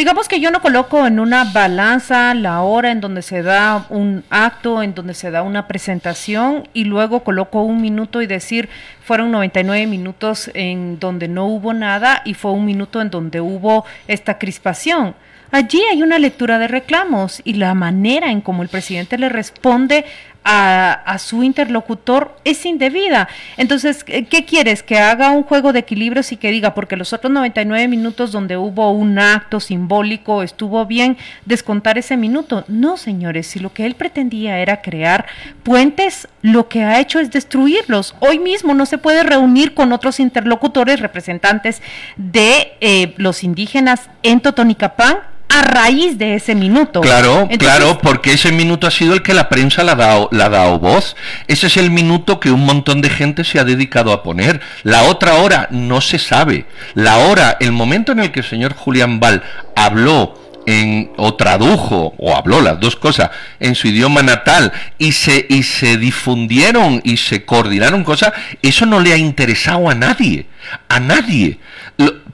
Digamos 0.00 0.28
que 0.28 0.40
yo 0.40 0.50
no 0.50 0.62
coloco 0.62 1.06
en 1.06 1.20
una 1.20 1.44
balanza 1.44 2.32
la 2.32 2.62
hora 2.62 2.90
en 2.90 3.02
donde 3.02 3.20
se 3.20 3.42
da 3.42 3.84
un 3.90 4.24
acto, 4.30 4.82
en 4.82 4.94
donde 4.94 5.12
se 5.12 5.30
da 5.30 5.42
una 5.42 5.68
presentación 5.68 6.66
y 6.72 6.84
luego 6.84 7.22
coloco 7.22 7.60
un 7.60 7.82
minuto 7.82 8.22
y 8.22 8.26
decir 8.26 8.70
fueron 9.04 9.30
99 9.30 9.86
minutos 9.86 10.50
en 10.54 10.98
donde 10.98 11.28
no 11.28 11.44
hubo 11.48 11.74
nada 11.74 12.22
y 12.24 12.32
fue 12.32 12.52
un 12.52 12.64
minuto 12.64 13.02
en 13.02 13.10
donde 13.10 13.42
hubo 13.42 13.84
esta 14.08 14.38
crispación. 14.38 15.14
Allí 15.50 15.82
hay 15.90 16.02
una 16.02 16.18
lectura 16.18 16.58
de 16.58 16.68
reclamos 16.68 17.42
y 17.44 17.54
la 17.54 17.74
manera 17.74 18.30
en 18.30 18.40
cómo 18.40 18.62
el 18.62 18.70
presidente 18.70 19.18
le 19.18 19.28
responde 19.28 20.06
a, 20.44 21.16
su 21.18 21.42
interlocutor 21.42 22.36
es 22.44 22.64
indebida. 22.64 23.28
Entonces, 23.56 24.04
¿qué 24.04 24.44
quieres? 24.46 24.82
Que 24.82 24.98
haga 24.98 25.30
un 25.30 25.42
juego 25.42 25.72
de 25.72 25.80
equilibrios 25.80 26.32
y 26.32 26.36
que 26.36 26.50
diga, 26.50 26.74
porque 26.74 26.96
los 26.96 27.12
otros 27.12 27.32
99 27.32 27.88
minutos 27.88 28.32
donde 28.32 28.56
hubo 28.56 28.90
un 28.90 29.18
acto 29.18 29.60
simbólico 29.60 30.42
estuvo 30.42 30.86
bien 30.86 31.16
descontar 31.44 31.98
ese 31.98 32.16
minuto. 32.16 32.64
No, 32.68 32.96
señores, 32.96 33.46
si 33.46 33.58
lo 33.58 33.72
que 33.72 33.86
él 33.86 33.94
pretendía 33.94 34.58
era 34.58 34.80
crear 34.80 35.26
puentes, 35.62 36.28
lo 36.42 36.68
que 36.68 36.84
ha 36.84 37.00
hecho 37.00 37.20
es 37.20 37.30
destruirlos. 37.30 38.14
Hoy 38.20 38.38
mismo 38.38 38.74
no 38.74 38.86
se 38.86 38.98
puede 38.98 39.22
reunir 39.22 39.74
con 39.74 39.92
otros 39.92 40.20
interlocutores, 40.20 41.00
representantes 41.00 41.82
de 42.16 42.72
eh, 42.80 43.14
los 43.16 43.44
indígenas 43.44 44.08
en 44.22 44.40
Totonicapán 44.40 45.29
a 45.50 45.62
raíz 45.62 46.16
de 46.16 46.34
ese 46.34 46.54
minuto. 46.54 47.00
Claro, 47.00 47.48
claro, 47.58 47.98
porque 47.98 48.32
ese 48.32 48.52
minuto 48.52 48.86
ha 48.86 48.90
sido 48.90 49.14
el 49.14 49.22
que 49.22 49.34
la 49.34 49.48
prensa 49.48 49.84
le 49.84 49.90
ha, 49.92 49.96
dado, 49.96 50.28
le 50.32 50.42
ha 50.42 50.48
dado 50.48 50.78
voz. 50.78 51.16
Ese 51.48 51.66
es 51.66 51.76
el 51.76 51.90
minuto 51.90 52.40
que 52.40 52.50
un 52.50 52.64
montón 52.64 53.02
de 53.02 53.10
gente 53.10 53.44
se 53.44 53.58
ha 53.58 53.64
dedicado 53.64 54.12
a 54.12 54.22
poner. 54.22 54.60
La 54.84 55.02
otra 55.02 55.34
hora 55.34 55.68
no 55.70 56.00
se 56.00 56.18
sabe. 56.18 56.66
La 56.94 57.18
hora, 57.18 57.56
el 57.60 57.72
momento 57.72 58.12
en 58.12 58.20
el 58.20 58.30
que 58.30 58.40
el 58.40 58.46
señor 58.46 58.74
Julián 58.74 59.20
Val 59.20 59.42
habló 59.74 60.40
en, 60.66 61.10
o 61.16 61.34
tradujo 61.34 62.14
o 62.18 62.36
habló 62.36 62.60
las 62.60 62.78
dos 62.80 62.96
cosas 62.96 63.30
en 63.58 63.74
su 63.74 63.88
idioma 63.88 64.22
natal 64.22 64.72
y 64.98 65.12
se 65.12 65.46
y 65.48 65.62
se 65.62 65.96
difundieron 65.96 67.00
y 67.04 67.16
se 67.16 67.44
coordinaron 67.44 68.04
cosas 68.04 68.32
eso 68.62 68.86
no 68.86 69.00
le 69.00 69.12
ha 69.12 69.16
interesado 69.16 69.88
a 69.88 69.94
nadie 69.94 70.46
a 70.88 71.00
nadie 71.00 71.58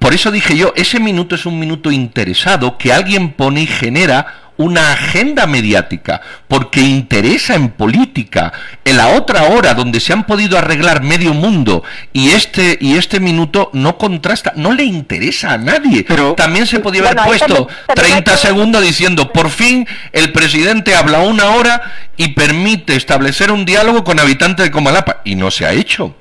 por 0.06 0.14
eso 0.14 0.30
dije 0.30 0.56
yo 0.56 0.72
ese 0.76 1.00
minuto 1.00 1.34
es 1.34 1.46
un 1.46 1.58
minuto 1.58 1.90
interesado 1.90 2.78
que 2.78 2.92
alguien 2.92 3.32
pone 3.32 3.62
y 3.62 3.66
genera 3.66 4.52
una 4.56 4.92
agenda 4.92 5.48
mediática, 5.48 6.20
porque 6.46 6.80
interesa 6.80 7.56
en 7.56 7.70
política. 7.70 8.52
En 8.84 8.98
la 8.98 9.08
otra 9.08 9.48
hora 9.48 9.74
donde 9.74 9.98
se 9.98 10.12
han 10.12 10.24
podido 10.24 10.56
arreglar 10.56 11.02
medio 11.02 11.34
mundo 11.34 11.82
y 12.12 12.28
este 12.28 12.78
y 12.80 12.96
este 12.96 13.18
minuto 13.18 13.68
no 13.72 13.98
contrasta, 13.98 14.52
no 14.54 14.72
le 14.74 14.84
interesa 14.84 15.54
a 15.54 15.58
nadie. 15.58 16.04
Pero 16.06 16.34
también 16.34 16.68
se 16.68 16.78
podía 16.78 17.00
haber 17.00 17.24
puesto 17.24 17.66
30 17.92 18.36
segundos 18.36 18.84
diciendo, 18.84 19.32
por 19.32 19.50
fin 19.50 19.88
el 20.12 20.30
presidente 20.30 20.94
habla 20.94 21.18
una 21.18 21.46
hora 21.46 21.82
y 22.16 22.28
permite 22.28 22.94
establecer 22.94 23.50
un 23.50 23.64
diálogo 23.64 24.04
con 24.04 24.20
habitantes 24.20 24.66
de 24.66 24.70
Comalapa 24.70 25.22
y 25.24 25.34
no 25.34 25.50
se 25.50 25.66
ha 25.66 25.72
hecho. 25.72 26.14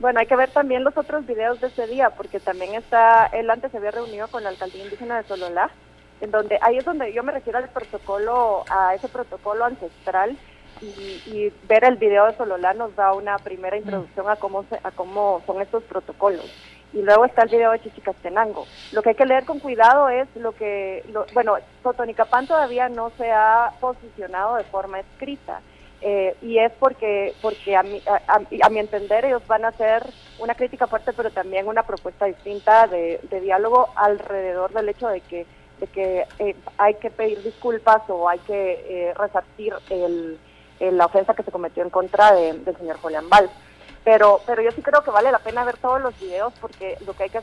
Bueno, 0.00 0.20
hay 0.20 0.26
que 0.26 0.36
ver 0.36 0.50
también 0.50 0.84
los 0.84 0.96
otros 0.96 1.26
videos 1.26 1.60
de 1.60 1.68
ese 1.68 1.86
día, 1.86 2.10
porque 2.10 2.38
también 2.38 2.74
está, 2.74 3.26
él 3.26 3.50
antes 3.50 3.72
se 3.72 3.78
había 3.78 3.90
reunido 3.90 4.28
con 4.28 4.44
la 4.44 4.50
alcaldía 4.50 4.84
indígena 4.84 5.20
de 5.20 5.28
Sololá, 5.28 5.70
en 6.20 6.30
donde 6.30 6.58
ahí 6.62 6.78
es 6.78 6.84
donde 6.84 7.12
yo 7.12 7.22
me 7.24 7.32
refiero 7.32 7.58
al 7.58 7.68
protocolo, 7.68 8.64
a 8.70 8.94
ese 8.94 9.08
protocolo 9.08 9.64
ancestral 9.64 10.36
y, 10.80 11.52
ver 11.68 11.84
el 11.84 11.96
video 11.96 12.26
de 12.26 12.36
Sololá 12.36 12.74
nos 12.74 12.94
da 12.94 13.12
una 13.12 13.36
primera 13.38 13.76
introducción 13.76 14.28
a 14.28 14.36
cómo 14.36 14.64
a 14.82 14.90
cómo 14.92 15.42
son 15.46 15.60
estos 15.60 15.82
protocolos. 15.84 16.50
Y 16.92 17.02
luego 17.02 17.26
está 17.26 17.42
el 17.42 17.50
video 17.50 17.72
de 17.72 17.80
Chichicastenango. 17.80 18.66
Lo 18.92 19.02
que 19.02 19.10
hay 19.10 19.14
que 19.14 19.26
leer 19.26 19.44
con 19.44 19.58
cuidado 19.58 20.08
es 20.08 20.26
lo 20.36 20.52
que, 20.52 21.04
bueno, 21.34 21.56
Totonicapán 21.82 22.46
todavía 22.46 22.88
no 22.88 23.10
se 23.18 23.30
ha 23.30 23.72
posicionado 23.80 24.56
de 24.56 24.64
forma 24.64 25.00
escrita. 25.00 25.60
Eh, 26.00 26.36
y 26.42 26.58
es 26.58 26.70
porque 26.78 27.34
porque 27.42 27.74
a 27.74 27.82
mi, 27.82 28.00
a, 28.06 28.68
mi 28.70 28.78
entender 28.78 29.24
ellos 29.24 29.44
van 29.48 29.64
a 29.64 29.68
hacer 29.68 30.04
una 30.38 30.54
crítica 30.54 30.86
fuerte 30.86 31.12
pero 31.12 31.32
también 31.32 31.66
una 31.66 31.82
propuesta 31.82 32.26
distinta 32.26 32.86
de, 32.86 33.18
diálogo 33.42 33.88
alrededor 33.96 34.72
del 34.72 34.90
hecho 34.90 35.08
de 35.08 35.20
que 35.22 35.44
de 35.80 35.86
que 35.88 36.24
eh, 36.38 36.54
hay 36.76 36.94
que 36.94 37.10
pedir 37.10 37.42
disculpas 37.42 38.02
o 38.06 38.28
hay 38.28 38.38
que 38.40 39.08
eh, 39.08 39.14
resarcir 39.14 39.74
el, 39.90 40.38
la 40.78 41.06
ofensa 41.06 41.34
que 41.34 41.42
se 41.42 41.50
cometió 41.50 41.82
en 41.82 41.90
contra 41.90 42.32
del 42.32 42.76
señor 42.76 42.98
Julián 42.98 43.28
Val. 43.28 43.50
Pero, 44.10 44.40
pero 44.46 44.62
yo 44.62 44.70
sí 44.70 44.80
creo 44.80 45.04
que 45.04 45.10
vale 45.10 45.30
la 45.30 45.38
pena 45.38 45.64
ver 45.64 45.76
todos 45.76 46.00
los 46.00 46.18
videos 46.18 46.54
porque 46.62 46.96
lo 47.04 47.12
que 47.12 47.24
hay 47.24 47.28
que, 47.28 47.40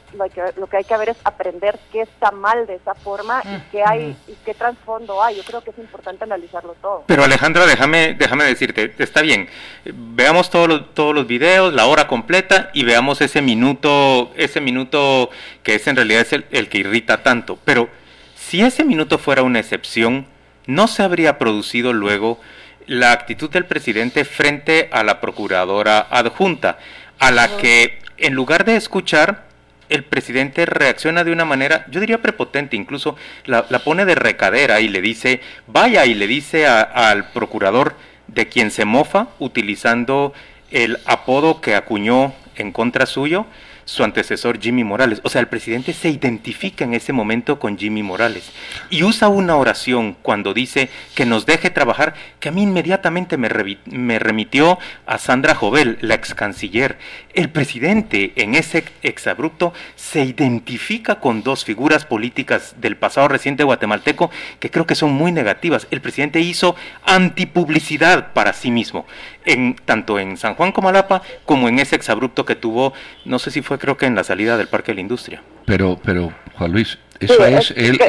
lo 0.58 0.66
que, 0.66 0.78
hay 0.78 0.84
que 0.84 0.98
ver 0.98 1.10
es 1.10 1.18
aprender 1.24 1.78
qué 1.92 2.02
está 2.02 2.32
mal 2.32 2.66
de 2.66 2.74
esa 2.74 2.96
forma 2.96 3.44
y 3.46 3.70
qué 3.70 3.84
hay 3.86 4.18
y 4.28 4.34
qué 4.44 4.56
trasfondo 4.56 5.22
hay. 5.22 5.36
Yo 5.36 5.44
creo 5.44 5.62
que 5.64 5.70
es 5.70 5.78
importante 5.78 6.24
analizarlo 6.24 6.76
todo. 6.82 7.04
Pero 7.06 7.24
Alejandra, 7.24 7.68
déjame 7.68 8.16
déjame 8.16 8.46
decirte, 8.46 8.92
está 8.98 9.22
bien. 9.22 9.48
Veamos 9.86 10.50
todos 10.50 10.68
los, 10.68 10.92
todos 10.96 11.14
los 11.14 11.28
videos, 11.28 11.72
la 11.72 11.86
hora 11.86 12.08
completa 12.08 12.72
y 12.74 12.84
veamos 12.84 13.22
ese 13.22 13.44
minuto 13.44 14.32
ese 14.36 14.60
minuto 14.60 15.30
que 15.62 15.76
es 15.76 15.86
en 15.86 15.98
realidad 15.98 16.22
es 16.22 16.34
el, 16.34 16.48
el 16.50 16.68
que 16.68 16.80
irrita 16.80 17.22
tanto, 17.22 17.60
pero 17.64 17.90
si 18.34 18.64
ese 18.64 18.84
minuto 18.84 19.20
fuera 19.20 19.44
una 19.44 19.60
excepción, 19.60 20.26
no 20.66 20.88
se 20.88 21.04
habría 21.04 21.38
producido 21.38 21.94
luego 21.94 22.40
la 22.88 23.12
actitud 23.12 23.50
del 23.50 23.66
presidente 23.66 24.26
frente 24.26 24.90
a 24.92 25.04
la 25.04 25.22
procuradora 25.22 26.08
adjunta, 26.10 26.78
a 27.20 27.32
la 27.32 27.58
que 27.58 28.00
en 28.18 28.34
lugar 28.34 28.66
de 28.66 28.76
escuchar, 28.76 29.46
el 29.90 30.04
presidente 30.04 30.66
reacciona 30.66 31.24
de 31.24 31.32
una 31.32 31.46
manera, 31.46 31.86
yo 31.90 32.00
diría 32.00 32.22
prepotente, 32.22 32.76
incluso 32.76 33.16
la, 33.46 33.64
pone 33.84 34.06
de 34.06 34.16
recadera 34.16 34.80
y 34.82 34.88
le 34.88 35.02
dice, 35.02 35.42
vaya 35.68 36.06
y 36.06 36.16
le 36.16 36.28
dice 36.28 36.66
al 36.66 37.32
procurador 37.32 37.96
de 38.28 38.48
quien 38.48 38.72
se 38.72 38.86
mofa 38.86 39.28
utilizando 39.38 40.34
el 40.72 40.98
apodo 41.06 41.62
que 41.62 41.76
acuñó 41.76 42.34
en 42.58 42.72
contra 42.72 43.06
suyo, 43.06 43.46
su 43.86 44.04
antecesor 44.04 44.60
Jimmy 44.60 44.84
Morales. 44.84 45.22
O 45.24 45.30
sea, 45.30 45.42
el 45.42 45.48
presidente 45.48 45.94
se 45.94 46.10
identifica 46.10 46.84
en 46.84 46.94
ese 46.94 47.14
momento 47.14 47.60
con 47.60 47.78
Jimmy 47.78 48.04
Morales 48.04 48.52
y 48.90 49.04
usa 49.04 49.30
una 49.30 49.56
oración 49.56 50.18
cuando 50.22 50.54
dice 50.54 50.90
que 51.14 51.26
nos 51.26 51.46
deje 51.46 51.70
trabajar, 51.70 52.16
que 52.40 52.50
a 52.50 52.52
mí 52.52 52.64
inmediatamente 52.64 53.38
me, 53.38 54.20
remitió 54.20 54.80
a 55.06 55.18
Sandra 55.18 55.56
Jovel, 55.56 55.98
la 56.02 56.16
ex 56.16 56.34
canciller. 56.34 56.98
El 57.34 57.50
presidente 57.50 58.34
en 58.36 58.56
ese 58.56 58.84
exabrupto 59.04 59.74
se 59.96 60.24
identifica 60.24 61.20
con 61.20 61.44
dos 61.44 61.64
figuras 61.64 62.06
políticas 62.06 62.76
del 62.82 62.98
pasado 62.98 63.28
reciente 63.28 63.64
guatemalteco 63.64 64.32
que 64.60 64.72
creo 64.72 64.88
que 64.88 64.96
son 64.96 65.12
muy 65.12 65.32
negativas. 65.32 65.88
El 65.92 66.02
presidente 66.02 66.40
hizo 66.40 66.76
antipublicidad 67.04 68.34
para 68.34 68.54
sí 68.54 68.72
mismo, 68.72 69.06
en, 69.46 69.76
tanto 69.76 70.20
en 70.20 70.38
San 70.38 70.56
Juan 70.56 70.72
Comalapa 70.72 71.22
como 71.46 71.70
en 71.70 71.80
ese 71.80 71.96
exabrupto 71.96 72.46
que 72.46 72.56
tuvo, 72.56 72.94
no 73.26 73.40
sé 73.40 73.52
si 73.52 73.62
fue 73.62 73.80
creo 73.80 73.98
que 73.98 74.06
en 74.06 74.16
la 74.16 74.24
salida 74.24 74.58
del 74.58 74.68
Parque 74.68 74.92
de 74.92 74.96
la 74.96 75.02
Industria. 75.02 75.44
Pero, 75.66 76.00
pero 76.04 76.32
Juan 76.58 76.72
Luis, 76.72 77.00
eso 77.20 77.46
es 77.46 77.74
el, 77.76 78.00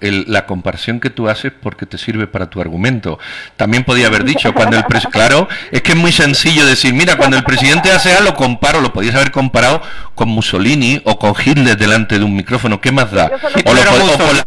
el, 0.00 0.24
la 0.28 0.46
comparación 0.46 1.00
que 1.00 1.10
tú 1.10 1.28
haces 1.28 1.52
porque 1.60 1.84
te 1.84 1.98
sirve 1.98 2.26
para 2.26 2.48
tu 2.48 2.60
argumento. 2.60 3.18
También 3.56 3.84
podía 3.84 4.06
haber 4.06 4.24
dicho 4.24 4.52
cuando 4.54 4.76
el 4.76 4.84
claro, 5.10 5.48
es 5.72 5.82
que 5.82 5.92
es 5.92 5.98
muy 5.98 6.12
sencillo 6.12 6.64
decir, 6.64 6.94
mira, 6.94 7.16
cuando 7.16 7.36
el 7.36 7.44
presidente 7.44 7.90
hace 7.90 8.12
algo, 8.12 8.26
lo 8.26 8.34
comparo, 8.34 8.80
lo 8.80 8.92
podías 8.92 9.14
haber 9.14 9.30
comparado 9.30 9.80
con 10.16 10.28
Mussolini 10.28 11.00
o 11.04 11.18
con 11.18 11.34
Hitler 11.44 11.76
delante 11.76 12.18
de 12.18 12.24
un 12.24 12.34
micrófono, 12.34 12.80
¿qué 12.80 12.90
más 12.90 13.12
da? 13.12 13.30
O 13.64 13.74
lo, 13.74 14.42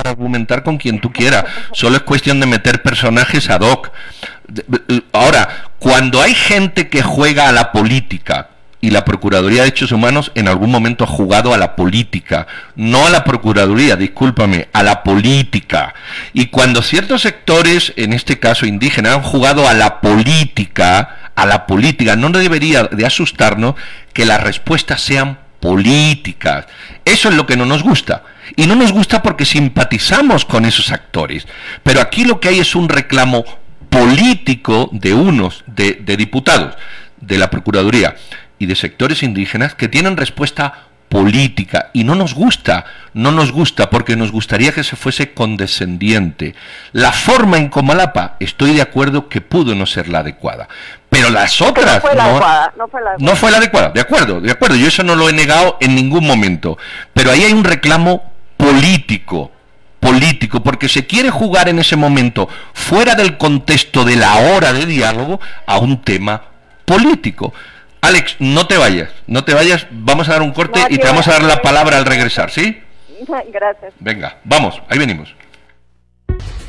para 0.00 0.10
argumentar 0.12 0.62
con 0.62 0.78
quien 0.78 1.00
tú 1.00 1.12
quieras. 1.12 1.44
Solo 1.72 1.96
es 1.96 2.02
cuestión 2.02 2.40
de 2.40 2.46
meter 2.46 2.82
personajes 2.82 3.50
ad 3.50 3.60
hoc. 3.60 3.90
Ahora, 5.12 5.66
cuando 5.78 6.22
hay 6.22 6.34
gente 6.34 6.88
que 6.88 7.02
juega 7.02 7.48
a 7.48 7.52
la 7.52 7.70
política, 7.72 8.48
y 8.82 8.90
la 8.90 9.04
Procuraduría 9.04 9.58
de 9.58 9.64
Derechos 9.66 9.92
Humanos 9.92 10.32
en 10.34 10.48
algún 10.48 10.70
momento 10.70 11.04
ha 11.04 11.06
jugado 11.06 11.52
a 11.52 11.58
la 11.58 11.76
política, 11.76 12.46
no 12.76 13.06
a 13.06 13.10
la 13.10 13.24
Procuraduría, 13.24 13.96
discúlpame, 13.96 14.68
a 14.72 14.82
la 14.82 15.02
política. 15.02 15.92
Y 16.32 16.46
cuando 16.46 16.80
ciertos 16.80 17.20
sectores, 17.20 17.92
en 17.96 18.14
este 18.14 18.38
caso 18.38 18.64
indígenas, 18.64 19.16
han 19.16 19.22
jugado 19.22 19.68
a 19.68 19.74
la 19.74 20.00
política, 20.00 21.32
a 21.34 21.44
la 21.44 21.66
política, 21.66 22.16
no 22.16 22.30
debería 22.30 22.84
de 22.84 23.04
asustarnos 23.04 23.74
que 24.14 24.24
las 24.24 24.42
respuestas 24.42 25.02
sean 25.02 25.38
políticas. 25.60 26.64
Eso 27.04 27.28
es 27.28 27.34
lo 27.34 27.44
que 27.44 27.58
no 27.58 27.66
nos 27.66 27.82
gusta. 27.82 28.22
Y 28.56 28.66
no 28.66 28.76
nos 28.76 28.92
gusta 28.92 29.22
porque 29.22 29.44
simpatizamos 29.44 30.44
con 30.44 30.64
esos 30.64 30.90
actores. 30.92 31.46
Pero 31.82 32.00
aquí 32.00 32.24
lo 32.24 32.40
que 32.40 32.48
hay 32.48 32.58
es 32.58 32.74
un 32.74 32.88
reclamo 32.88 33.44
político 33.90 34.88
de 34.92 35.12
unos, 35.12 35.64
de, 35.66 35.94
diputados, 36.16 36.76
de 37.20 37.38
la 37.38 37.50
Procuraduría 37.50 38.16
y 38.58 38.66
de 38.66 38.76
sectores 38.76 39.22
indígenas 39.22 39.74
que 39.74 39.88
tienen 39.88 40.16
respuesta 40.16 40.86
política 41.08 41.90
y 41.92 42.04
no 42.04 42.14
nos 42.14 42.34
gusta, 42.34 42.84
no 43.14 43.32
nos 43.32 43.50
gusta 43.50 43.90
porque 43.90 44.14
nos 44.14 44.30
gustaría 44.30 44.70
que 44.72 44.84
se 44.84 44.94
fuese 44.94 45.34
condescendiente. 45.34 46.54
La 46.92 47.10
forma 47.10 47.58
en 47.58 47.68
Comalapa, 47.68 48.36
estoy 48.38 48.74
de 48.74 48.82
acuerdo 48.82 49.28
que 49.28 49.40
pudo 49.40 49.74
no 49.74 49.86
ser 49.86 50.08
la 50.08 50.20
adecuada, 50.20 50.68
pero 51.08 51.30
las 51.30 51.60
otras 51.60 51.96
no 51.96 52.00
fue 52.00 52.14
la, 52.14 52.24
adecuada, 52.26 52.72
no 52.78 52.88
fue 52.88 53.00
la 53.00 53.10
adecuada. 53.10 53.32
No 53.32 53.36
fue 53.36 53.50
la 53.50 53.56
adecuada, 53.56 53.90
de 53.90 54.00
acuerdo, 54.00 54.40
de 54.40 54.52
acuerdo, 54.52 54.76
yo 54.76 54.86
eso 54.86 55.02
no 55.02 55.16
lo 55.16 55.28
he 55.28 55.32
negado 55.32 55.78
en 55.80 55.96
ningún 55.96 56.24
momento, 56.24 56.78
pero 57.12 57.32
ahí 57.32 57.42
hay 57.42 57.52
un 57.52 57.64
reclamo 57.64 58.29
político, 58.70 59.50
político, 59.98 60.62
porque 60.62 60.88
se 60.88 61.06
quiere 61.06 61.30
jugar 61.30 61.68
en 61.68 61.78
ese 61.78 61.96
momento, 61.96 62.48
fuera 62.72 63.14
del 63.14 63.36
contexto 63.36 64.04
de 64.04 64.16
la 64.16 64.36
hora 64.36 64.72
de 64.72 64.86
diálogo, 64.86 65.40
a 65.66 65.78
un 65.78 66.02
tema 66.02 66.44
político. 66.84 67.52
Alex, 68.00 68.36
no 68.38 68.66
te 68.66 68.78
vayas, 68.78 69.10
no 69.26 69.44
te 69.44 69.54
vayas, 69.54 69.86
vamos 69.90 70.28
a 70.28 70.32
dar 70.32 70.42
un 70.42 70.52
corte 70.52 70.80
y 70.88 70.98
te 70.98 71.06
vamos 71.06 71.28
a 71.28 71.32
dar 71.32 71.42
la 71.42 71.60
palabra 71.60 71.98
al 71.98 72.06
regresar, 72.06 72.50
¿sí? 72.50 72.80
Gracias. 73.52 73.92
Venga, 73.98 74.38
vamos, 74.44 74.80
ahí 74.88 74.98
venimos. 74.98 75.34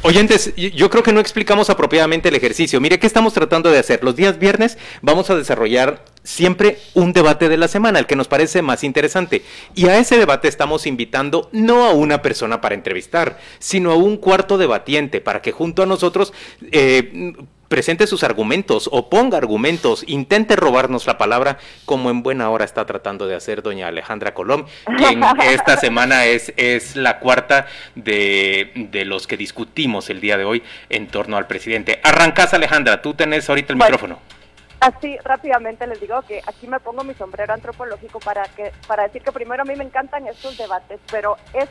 Oyentes, 0.04 0.56
yo 0.56 0.90
creo 0.90 1.04
que 1.04 1.14
no 1.14 1.20
explicamos 1.20 1.70
apropiadamente 1.70 2.30
el 2.30 2.36
ejercicio. 2.36 2.82
Mire, 2.82 2.98
¿qué 2.98 3.06
estamos 3.06 3.34
tratando 3.34 3.70
de 3.70 3.78
hacer? 3.78 4.04
Los 4.04 4.16
días 4.16 4.40
viernes 4.40 4.80
vamos 5.04 5.30
a 5.30 5.36
desarrollar 5.36 6.04
siempre 6.24 6.78
un 6.94 7.14
debate 7.14 7.50
de 7.50 7.58
la 7.58 7.68
semana, 7.68 8.00
el 8.00 8.06
que 8.06 8.16
nos 8.16 8.28
parece 8.28 8.62
más 8.62 8.84
interesante. 8.84 9.44
Y 9.76 9.88
a 9.88 9.98
ese 9.98 10.18
debate 10.18 10.48
estamos 10.48 10.86
invitando 10.86 11.50
no 11.52 11.86
a 11.86 11.94
una 11.94 12.22
persona 12.22 12.62
para 12.62 12.76
entrevistar, 12.76 13.40
sino 13.60 13.92
a 13.92 13.96
un 13.96 14.18
cuarto 14.18 14.58
debatiente 14.58 15.22
para 15.22 15.42
que 15.42 15.52
junto 15.52 15.84
a 15.84 15.86
nosotros... 15.86 16.34
Eh, 16.72 17.34
presente 17.72 18.06
sus 18.06 18.26
argumentos, 18.26 18.90
oponga 18.92 19.38
argumentos, 19.38 20.04
intente 20.06 20.58
robarnos 20.58 21.08
la 21.08 21.18
palabra, 21.18 21.58
como 21.86 22.10
en 22.10 22.22
buena 22.22 22.50
hora 22.50 22.66
está 22.66 22.86
tratando 22.86 23.28
de 23.28 23.36
hacer 23.36 23.64
doña 23.64 23.88
Alejandra 23.88 24.34
Colón, 24.34 24.66
quien 24.98 25.24
esta 25.42 25.78
semana 25.78 26.26
es, 26.26 26.52
es 26.58 26.98
la 26.98 27.20
cuarta 27.20 27.68
de, 27.96 28.72
de 28.92 29.06
los 29.06 29.26
que 29.26 29.38
discutimos 29.38 30.10
el 30.10 30.20
día 30.20 30.38
de 30.38 30.44
hoy 30.44 30.64
en 30.90 31.08
torno 31.08 31.38
al 31.38 31.48
presidente. 31.48 32.02
Arrancás, 32.04 32.54
Alejandra, 32.54 33.02
tú 33.02 33.14
tenés 33.14 33.48
ahorita 33.48 33.72
el 33.72 33.80
micrófono. 33.80 34.20
Así 34.82 35.16
rápidamente 35.24 35.86
les 35.86 36.02
digo 36.02 36.24
que 36.24 36.42
aquí 36.48 36.66
me 36.66 36.80
pongo 36.80 37.04
mi 37.04 37.14
sombrero 37.14 37.54
antropológico 37.54 38.20
para 38.20 38.42
que 38.46 38.72
para 38.88 39.04
decir 39.04 39.22
que 39.22 39.32
primero 39.32 39.62
a 39.62 39.66
mí 39.66 39.76
me 39.76 39.84
encantan 39.84 40.26
estos 40.26 40.58
debates, 40.58 41.00
pero 41.12 41.38
eh, 41.54 41.68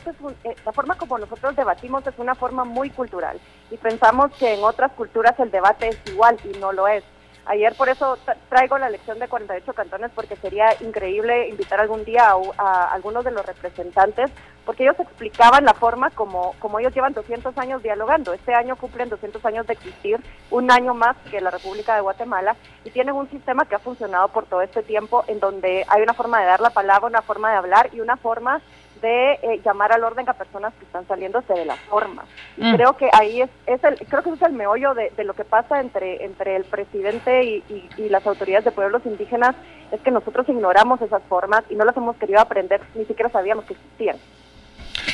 la 0.65 0.71
forma 0.71 0.95
como 0.95 1.17
nosotros 1.17 1.53
debatimos 1.57 2.07
es 2.07 2.13
una 2.17 2.35
forma 2.35 2.63
muy 2.63 2.89
cultural 2.89 3.37
y 3.69 3.75
pensamos 3.75 4.31
que 4.39 4.53
en 4.53 4.63
otras 4.63 4.93
culturas 4.93 5.37
el 5.41 5.51
debate 5.51 5.89
es 5.89 5.97
igual 6.05 6.37
y 6.45 6.57
no 6.59 6.71
lo 6.71 6.87
es. 6.87 7.03
Ayer 7.45 7.73
por 7.75 7.89
eso 7.89 8.17
traigo 8.49 8.77
la 8.77 8.87
elección 8.87 9.17
de 9.19 9.27
48 9.27 9.73
cantones 9.73 10.11
porque 10.13 10.35
sería 10.35 10.67
increíble 10.81 11.49
invitar 11.49 11.79
algún 11.79 12.05
día 12.05 12.33
a, 12.57 12.93
algunos 12.93 13.25
de 13.25 13.31
los 13.31 13.45
representantes 13.45 14.29
porque 14.65 14.83
ellos 14.83 14.99
explicaban 14.99 15.65
la 15.65 15.73
forma 15.73 16.11
como, 16.11 16.53
como 16.59 16.79
ellos 16.79 16.93
llevan 16.93 17.13
200 17.13 17.57
años 17.57 17.81
dialogando. 17.81 18.31
Este 18.31 18.53
año 18.53 18.75
cumplen 18.75 19.09
200 19.09 19.43
años 19.43 19.65
de 19.65 19.73
existir, 19.73 20.19
un 20.51 20.69
año 20.69 20.93
más 20.93 21.17
que 21.31 21.41
la 21.41 21.49
República 21.49 21.95
de 21.95 22.01
Guatemala 22.01 22.55
y 22.83 22.91
tienen 22.91 23.15
un 23.15 23.29
sistema 23.29 23.65
que 23.65 23.75
ha 23.75 23.79
funcionado 23.79 24.27
por 24.27 24.45
todo 24.45 24.61
este 24.61 24.83
tiempo 24.83 25.23
en 25.27 25.39
donde 25.39 25.83
hay 25.87 26.03
una 26.03 26.13
forma 26.13 26.39
de 26.39 26.45
dar 26.45 26.61
la 26.61 26.69
palabra, 26.69 27.07
una 27.07 27.23
forma 27.23 27.49
de 27.51 27.57
hablar 27.57 27.89
y 27.91 28.01
una 28.01 28.17
forma 28.17 28.61
de 29.01 29.33
eh, 29.33 29.61
llamar 29.65 29.91
al 29.91 30.03
orden 30.03 30.29
a 30.29 30.33
personas 30.33 30.73
que 30.77 30.85
están 30.85 31.07
saliéndose 31.07 31.53
de 31.53 31.65
la 31.65 31.75
forma. 31.75 32.23
Y 32.57 32.63
mm. 32.63 32.75
creo 32.75 32.97
que 32.97 33.09
ahí 33.13 33.41
es, 33.41 33.49
es 33.65 33.83
el, 33.83 33.95
creo 34.07 34.23
que 34.23 34.29
ese 34.29 34.43
es 34.43 34.49
el 34.49 34.53
meollo 34.53 34.93
de, 34.93 35.11
lo 35.23 35.33
que 35.33 35.43
pasa 35.43 35.79
entre, 35.79 36.23
entre 36.23 36.55
el 36.55 36.63
presidente 36.63 37.43
y, 37.43 37.83
las 38.09 38.25
autoridades 38.27 38.65
de 38.65 38.71
pueblos 38.71 39.01
indígenas, 39.05 39.55
es 39.91 40.01
que 40.01 40.11
nosotros 40.11 40.47
ignoramos 40.49 41.01
esas 41.01 41.21
formas 41.29 41.63
y 41.69 41.75
no 41.75 41.85
las 41.85 41.95
hemos 41.95 42.17
querido 42.17 42.41
aprender, 42.41 42.81
ni 42.93 43.05
siquiera 43.05 43.31
sabíamos 43.31 43.63
que 43.65 43.73
existían. 43.73 44.17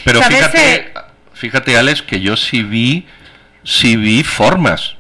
Pero 0.03 0.21
fíjate, 0.21 0.93
fíjate 1.33 1.77
Alex, 1.77 2.01
que 2.01 2.19
yo 2.19 2.35
sí 2.35 2.63
vi, 2.63 3.07
sí 3.63 3.97
vi 3.97 4.23
formas. 4.23 4.95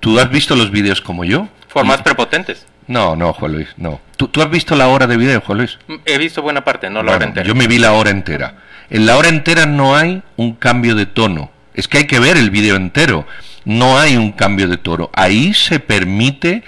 ¿Tú 0.00 0.18
has 0.18 0.28
visto 0.30 0.56
los 0.56 0.72
vídeos 0.72 1.00
como 1.00 1.24
yo? 1.24 1.46
Formas 1.68 2.02
prepotentes. 2.02 2.66
No, 2.86 3.16
no, 3.16 3.32
Juan 3.32 3.52
Luis, 3.52 3.68
no. 3.76 4.00
¿Tú, 4.16 4.30
has 4.40 4.50
visto 4.50 4.76
la 4.76 4.88
hora 4.88 5.06
de 5.06 5.16
video, 5.16 5.40
Juan 5.40 5.58
Luis? 5.58 5.78
He 6.04 6.18
visto 6.18 6.42
buena 6.42 6.64
parte, 6.64 6.90
no 6.90 7.02
la 7.02 7.12
hora 7.12 7.26
entera. 7.26 7.46
Yo 7.46 7.54
me 7.54 7.66
vi 7.66 7.78
la 7.78 7.92
hora 7.92 8.10
entera. 8.10 8.54
En 8.90 9.06
la 9.06 9.16
hora 9.16 9.28
entera 9.28 9.66
no 9.66 9.96
hay 9.96 10.22
un 10.36 10.54
cambio 10.54 10.94
de 10.94 11.06
tono. 11.06 11.50
Es 11.74 11.88
que 11.88 11.98
hay 11.98 12.06
que 12.06 12.20
ver 12.20 12.36
el 12.36 12.50
video 12.50 12.76
entero. 12.76 13.26
No 13.64 13.98
hay 13.98 14.16
un 14.16 14.32
cambio 14.32 14.68
de 14.68 14.76
tono. 14.76 15.10
Ahí 15.14 15.54
se 15.54 15.80
permite 15.80 16.62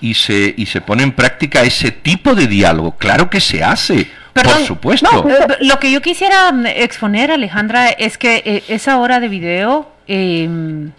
y 0.00 0.14
se, 0.14 0.54
y 0.56 0.66
se 0.66 0.80
pone 0.80 1.02
en 1.02 1.12
práctica 1.12 1.62
ese 1.62 1.90
tipo 1.90 2.34
de 2.34 2.46
diálogo. 2.46 2.96
Claro 2.96 3.30
que 3.30 3.40
se 3.40 3.62
hace. 3.62 4.10
por 4.32 4.64
supuesto. 4.64 5.28
Eh, 5.28 5.58
lo 5.60 5.78
que 5.78 5.92
yo 5.92 6.00
quisiera 6.02 6.50
mm, 6.50 6.66
exponer, 6.66 7.30
Alejandra, 7.30 7.90
es 7.90 8.18
que 8.18 8.42
eh, 8.44 8.64
esa 8.68 8.98
hora 8.98 9.20
de 9.20 9.28
video 9.28 9.92
em, 10.06 10.92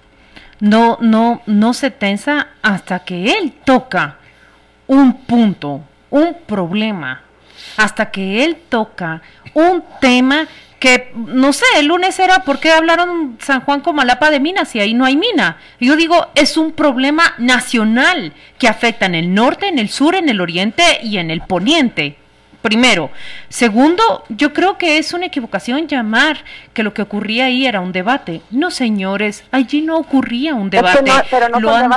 no, 0.60 0.98
no, 1.02 1.42
no 1.46 1.74
se 1.74 1.92
tensa 1.92 2.50
hasta 2.62 3.00
que 3.00 3.32
él 3.32 3.54
toca 3.66 4.19
un 4.90 5.14
punto, 5.14 5.82
un 6.10 6.36
problema, 6.48 7.22
hasta 7.78 8.10
que 8.10 8.44
él 8.44 8.58
toca 8.70 9.22
un 9.54 9.84
tema 10.02 10.48
que, 10.80 11.12
no 11.14 11.54
sé, 11.54 11.66
el 11.78 11.86
lunes 11.86 12.18
era 12.20 12.40
por 12.40 12.60
qué 12.60 12.72
hablaron 12.72 13.38
San 13.40 13.62
Juan 13.62 13.82
como 13.82 13.98
Malapa 13.98 14.32
de 14.32 14.40
minas 14.40 14.74
y 14.76 14.80
ahí 14.80 14.96
no 14.96 15.06
hay 15.06 15.16
mina. 15.16 15.58
Yo 15.80 15.96
digo, 15.96 16.28
es 16.34 16.58
un 16.58 16.72
problema 16.72 17.36
nacional 17.38 18.34
que 18.58 18.68
afecta 18.68 19.06
en 19.06 19.14
el 19.14 19.34
norte, 19.34 19.68
en 19.68 19.78
el 19.78 19.90
sur, 19.90 20.16
en 20.16 20.28
el 20.28 20.42
oriente 20.42 20.84
y 21.04 21.18
en 21.18 21.30
el 21.30 21.42
poniente. 21.42 22.18
Primero. 22.62 23.10
Segundo, 23.48 24.24
yo 24.28 24.54
creo 24.54 24.78
que 24.78 24.98
es 24.98 25.14
una 25.14 25.28
equivocación 25.28 25.88
llamar 25.88 26.44
que 26.74 26.84
lo 26.84 26.94
que 26.94 27.02
ocurría 27.02 27.46
ahí 27.46 27.66
era 27.66 27.80
un 27.80 27.94
debate. 27.94 28.42
No, 28.52 28.70
señores, 28.70 29.46
allí 29.52 29.82
no 29.82 29.98
ocurría 29.98 30.56
un 30.56 30.70
debate. 30.70 31.10
lo, 31.60 31.74
han, 31.74 31.90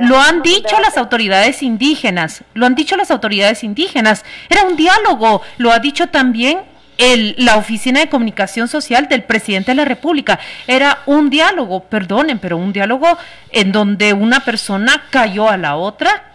lo 0.00 0.20
han 0.20 0.42
dicho 0.42 0.80
las 0.80 0.96
autoridades 0.98 1.62
indígenas, 1.62 2.42
lo 2.54 2.66
han 2.66 2.74
dicho 2.74 2.96
las 2.96 3.12
autoridades 3.12 3.62
indígenas. 3.62 4.24
Era 4.48 4.64
un 4.64 4.76
diálogo, 4.76 5.42
lo 5.58 5.70
ha 5.70 5.78
dicho 5.78 6.08
también 6.08 6.58
el, 6.98 7.34
la 7.38 7.56
Oficina 7.56 8.00
de 8.00 8.08
Comunicación 8.08 8.66
Social 8.66 9.08
del 9.08 9.22
Presidente 9.22 9.70
de 9.70 9.76
la 9.76 9.84
República. 9.84 10.40
Era 10.66 11.00
un 11.06 11.30
diálogo, 11.30 11.84
perdonen, 11.84 12.40
pero 12.40 12.56
un 12.56 12.72
diálogo 12.72 13.16
en 13.52 13.70
donde 13.70 14.12
una 14.12 14.40
persona 14.40 15.04
cayó 15.10 15.48
a 15.48 15.56
la 15.56 15.76
otra 15.76 16.29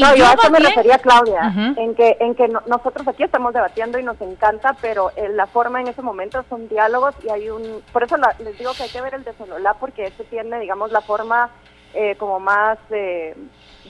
no, 0.00 0.14
yo 0.16 0.26
a 0.26 0.32
eso 0.32 0.50
me 0.50 0.58
refería, 0.58 0.98
Claudia, 0.98 1.52
en 1.76 1.94
que, 1.94 2.16
en 2.20 2.34
que 2.34 2.48
nosotros 2.48 3.08
aquí 3.08 3.22
estamos 3.22 3.54
debatiendo 3.54 3.98
y 3.98 4.02
nos 4.02 4.20
encanta, 4.20 4.76
pero 4.80 5.10
eh, 5.16 5.28
la 5.30 5.46
forma 5.46 5.80
en 5.80 5.88
ese 5.88 6.02
momento 6.02 6.44
son 6.48 6.68
diálogos 6.68 7.14
y 7.24 7.30
hay 7.30 7.48
un... 7.48 7.82
Por 7.92 8.02
eso 8.02 8.16
les 8.38 8.58
digo 8.58 8.72
que 8.76 8.82
hay 8.82 8.90
que 8.90 9.00
ver 9.00 9.14
el 9.14 9.24
de 9.24 9.32
Sololá, 9.34 9.74
porque 9.74 10.04
este 10.04 10.24
tiene, 10.24 10.60
digamos, 10.60 10.92
la 10.92 11.00
forma 11.00 11.50
eh, 11.94 12.16
como 12.16 12.38
más 12.38 12.78
eh, 12.90 13.34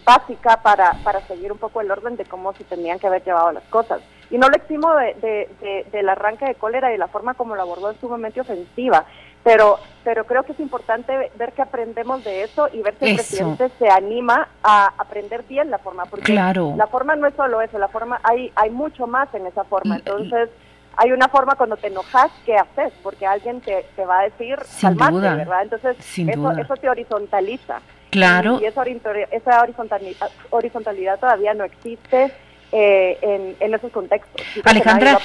básica 0.04 0.62
para, 0.62 0.92
para 1.04 1.20
seguir 1.26 1.52
un 1.52 1.58
poco 1.58 1.80
el 1.80 1.90
orden 1.90 2.16
de 2.16 2.24
cómo 2.24 2.52
se 2.52 2.64
tenían 2.64 2.98
que 2.98 3.08
haber 3.08 3.24
llevado 3.24 3.52
las 3.52 3.64
cosas. 3.64 4.00
Y 4.30 4.38
no 4.38 4.48
lo 4.48 4.56
eximo 4.56 4.94
de, 4.94 5.48
de, 5.60 5.86
del 5.90 6.08
arranque 6.08 6.44
de 6.44 6.54
cólera 6.54 6.94
y 6.94 6.98
la 6.98 7.08
forma 7.08 7.34
como 7.34 7.56
lo 7.56 7.62
abordó 7.62 7.90
en 7.90 8.00
su 8.00 8.08
momento 8.08 8.40
ofensiva 8.42 9.04
pero 9.42 9.78
pero 10.02 10.24
creo 10.24 10.44
que 10.44 10.52
es 10.52 10.60
importante 10.60 11.30
ver 11.36 11.52
que 11.52 11.62
aprendemos 11.62 12.24
de 12.24 12.42
eso 12.42 12.68
y 12.72 12.80
ver 12.80 12.94
si 12.98 13.10
el 13.10 13.14
presidente 13.16 13.70
se 13.78 13.88
anima 13.88 14.48
a 14.62 14.92
aprender 14.96 15.44
bien 15.44 15.70
la 15.70 15.78
forma 15.78 16.06
porque 16.06 16.32
la 16.32 16.86
forma 16.90 17.16
no 17.16 17.26
es 17.26 17.34
solo 17.34 17.60
eso 17.60 17.78
la 17.78 17.88
forma 17.88 18.20
hay 18.22 18.50
hay 18.56 18.70
mucho 18.70 19.06
más 19.06 19.32
en 19.34 19.46
esa 19.46 19.64
forma. 19.64 19.96
Entonces 19.96 20.48
hay 20.96 21.12
una 21.12 21.28
forma 21.28 21.54
cuando 21.54 21.76
te 21.76 21.88
enojas 21.88 22.30
que 22.44 22.56
haces 22.56 22.92
porque 23.02 23.26
alguien 23.26 23.60
te, 23.60 23.86
te 23.94 24.04
va 24.04 24.20
a 24.20 24.22
decir 24.24 24.58
Sin 24.64 24.96
duda. 24.96 25.34
verdad 25.36 25.62
entonces 25.62 25.96
eso 25.98 26.50
eso 26.52 26.76
te 26.76 26.88
horizontaliza. 26.88 27.80
Claro. 28.10 28.58
Y, 28.60 28.64
esa, 28.64 28.82
esa 29.30 29.62
horizontalidad, 29.62 30.30
horizontalidad 30.50 31.20
todavía 31.20 31.54
no 31.54 31.62
existe 31.62 32.32
eh, 32.72 33.56
en, 33.60 33.74
esos 33.74 33.90
contextos. 33.90 34.46
Alejandra, 34.64 35.18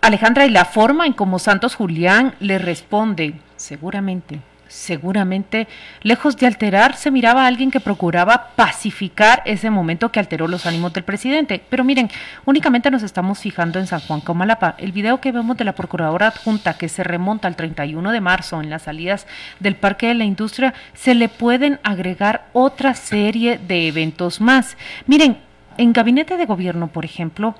Alejandra, 0.00 0.46
y 0.46 0.50
la 0.50 0.64
forma 0.64 1.06
en 1.06 1.12
cómo 1.12 1.38
Santos 1.38 1.76
Julián 1.76 2.34
le 2.40 2.58
responde, 2.58 3.34
seguramente, 3.60 4.40
seguramente, 4.68 5.68
lejos 6.02 6.36
de 6.36 6.46
alterar, 6.46 6.96
se 6.96 7.10
miraba 7.10 7.44
a 7.44 7.46
alguien 7.46 7.70
que 7.70 7.80
procuraba 7.80 8.52
pacificar 8.56 9.42
ese 9.44 9.68
momento 9.68 10.10
que 10.10 10.20
alteró 10.20 10.48
los 10.48 10.64
ánimos 10.64 10.92
del 10.92 11.04
presidente. 11.04 11.62
Pero 11.68 11.84
miren, 11.84 12.08
únicamente 12.46 12.90
nos 12.90 13.02
estamos 13.02 13.40
fijando 13.40 13.78
en 13.78 13.86
San 13.86 14.00
Juan 14.00 14.20
Comalapa. 14.20 14.76
El 14.78 14.92
video 14.92 15.20
que 15.20 15.32
vemos 15.32 15.56
de 15.56 15.64
la 15.64 15.74
procuradora 15.74 16.28
adjunta 16.28 16.78
que 16.78 16.88
se 16.88 17.04
remonta 17.04 17.48
al 17.48 17.56
31 17.56 18.12
de 18.12 18.20
marzo 18.20 18.60
en 18.60 18.70
las 18.70 18.82
salidas 18.82 19.26
del 19.58 19.76
Parque 19.76 20.08
de 20.08 20.14
la 20.14 20.24
Industria, 20.24 20.72
se 20.94 21.14
le 21.14 21.28
pueden 21.28 21.80
agregar 21.82 22.46
otra 22.52 22.94
serie 22.94 23.58
de 23.58 23.88
eventos 23.88 24.40
más. 24.40 24.76
Miren, 25.06 25.38
en 25.76 25.92
gabinete 25.92 26.36
de 26.36 26.46
gobierno, 26.46 26.88
por 26.88 27.04
ejemplo, 27.04 27.54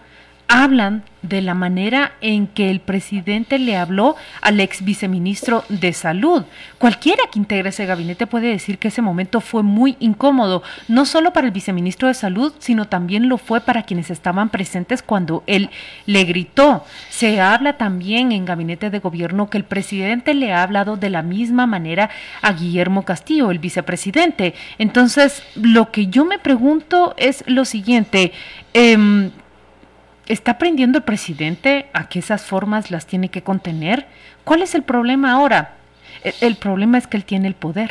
hablan 0.51 1.05
de 1.23 1.43
la 1.43 1.55
manera 1.55 2.13
en 2.21 2.49
que 2.49 2.71
el 2.71 2.81
presidente 2.81 3.61
le 3.61 3.77
habló 3.77 4.17
al 4.41 4.59
ex 4.59 4.85
viceministro 4.85 5.65
de 5.69 5.93
Salud. 5.93 6.45
Cualquiera 6.79 7.23
que 7.31 7.39
integre 7.39 7.69
ese 7.69 7.87
gabinete 7.87 8.27
puede 8.27 8.49
decir 8.49 8.79
que 8.79 8.89
ese 8.89 9.01
momento 9.01 9.41
fue 9.41 9.63
muy 9.63 9.97
incómodo, 10.01 10.65
no 10.89 11.07
solo 11.07 11.33
para 11.33 11.47
el 11.47 11.53
viceministro 11.53 12.09
de 12.09 12.15
Salud, 12.15 12.53
sino 12.59 12.89
también 12.89 13.29
lo 13.29 13.39
fue 13.39 13.61
para 13.61 13.85
quienes 13.85 14.11
estaban 14.11 14.49
presentes 14.49 15.03
cuando 15.03 15.45
él 15.47 15.71
le 16.07 16.25
gritó. 16.25 16.85
Se 17.11 17.41
habla 17.41 17.75
también 17.75 18.33
en 18.33 18.45
gabinete 18.45 18.91
de 18.91 18.99
gobierno 18.99 19.51
que 19.51 19.59
el 19.59 19.65
presidente 19.65 20.35
le 20.35 20.53
ha 20.53 20.65
hablado 20.65 20.97
de 20.97 21.11
la 21.11 21.23
misma 21.23 21.67
manera 21.67 22.11
a 22.43 22.55
Guillermo 22.55 23.05
Castillo, 23.05 23.53
el 23.53 23.61
vicepresidente. 23.61 24.55
Entonces, 24.79 25.45
lo 25.55 25.93
que 25.93 26.09
yo 26.09 26.25
me 26.25 26.41
pregunto 26.41 27.15
es 27.19 27.45
lo 27.47 27.65
siguiente. 27.65 28.33
Eh, 28.75 29.31
¿Está 30.31 30.53
aprendiendo 30.53 30.99
el 30.99 31.03
presidente 31.03 31.89
a 31.93 32.09
que 32.09 32.21
esas 32.21 32.43
formas 32.43 32.93
las 32.93 33.05
tiene 33.05 33.31
que 33.31 33.43
contener? 33.43 34.07
¿Cuál 34.45 34.63
es 34.63 34.77
el 34.77 34.85
problema 34.85 35.33
ahora? 35.33 35.73
E, 36.23 36.33
el, 36.41 36.55
problema 36.55 36.99
es 36.99 37.09
que 37.09 37.17
él 37.17 37.25
tiene 37.25 37.49
el 37.49 37.55
poder 37.55 37.91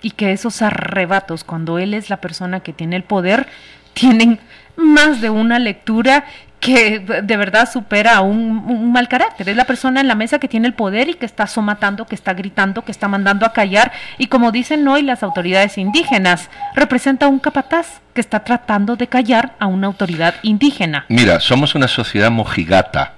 y 0.00 0.12
que 0.12 0.32
esos 0.32 0.62
arrebatos, 0.62 1.44
cuando 1.44 1.78
él 1.78 1.92
es 1.92 2.08
la 2.08 2.16
persona 2.16 2.60
que 2.60 2.72
tiene 2.72 2.96
el 2.96 3.02
poder, 3.02 3.46
tienen 3.92 4.40
más 4.76 5.20
de 5.20 5.28
una 5.28 5.58
lectura 5.58 6.24
que 6.64 6.98
de 6.98 7.36
verdad 7.36 7.70
supera 7.70 8.22
un, 8.22 8.90
mal 8.90 9.06
carácter. 9.06 9.50
Es 9.50 9.56
la 9.56 9.66
persona 9.66 10.00
en 10.00 10.08
la 10.08 10.14
mesa 10.14 10.38
que 10.38 10.48
tiene 10.48 10.66
el 10.66 10.72
poder 10.72 11.10
y 11.10 11.14
que 11.14 11.26
está 11.26 11.46
somatando, 11.46 12.06
que 12.06 12.14
está 12.14 12.32
gritando, 12.32 12.82
que 12.86 12.90
está 12.90 13.06
mandando 13.06 13.44
a 13.44 13.52
callar. 13.52 13.92
Y 14.16 14.28
como 14.28 14.50
dicen 14.50 14.88
hoy 14.88 15.02
las 15.02 15.22
autoridades 15.22 15.76
indígenas, 15.76 16.48
representa 16.74 17.28
un 17.28 17.38
capataz 17.38 18.00
que 18.14 18.22
está 18.22 18.44
tratando 18.44 18.96
de 18.96 19.08
callar 19.08 19.54
a 19.58 19.66
una 19.66 19.88
autoridad 19.88 20.36
indígena. 20.42 21.04
Mira, 21.10 21.38
somos 21.38 21.74
una 21.74 21.86
sociedad 21.86 22.30
mojigata, 22.30 23.12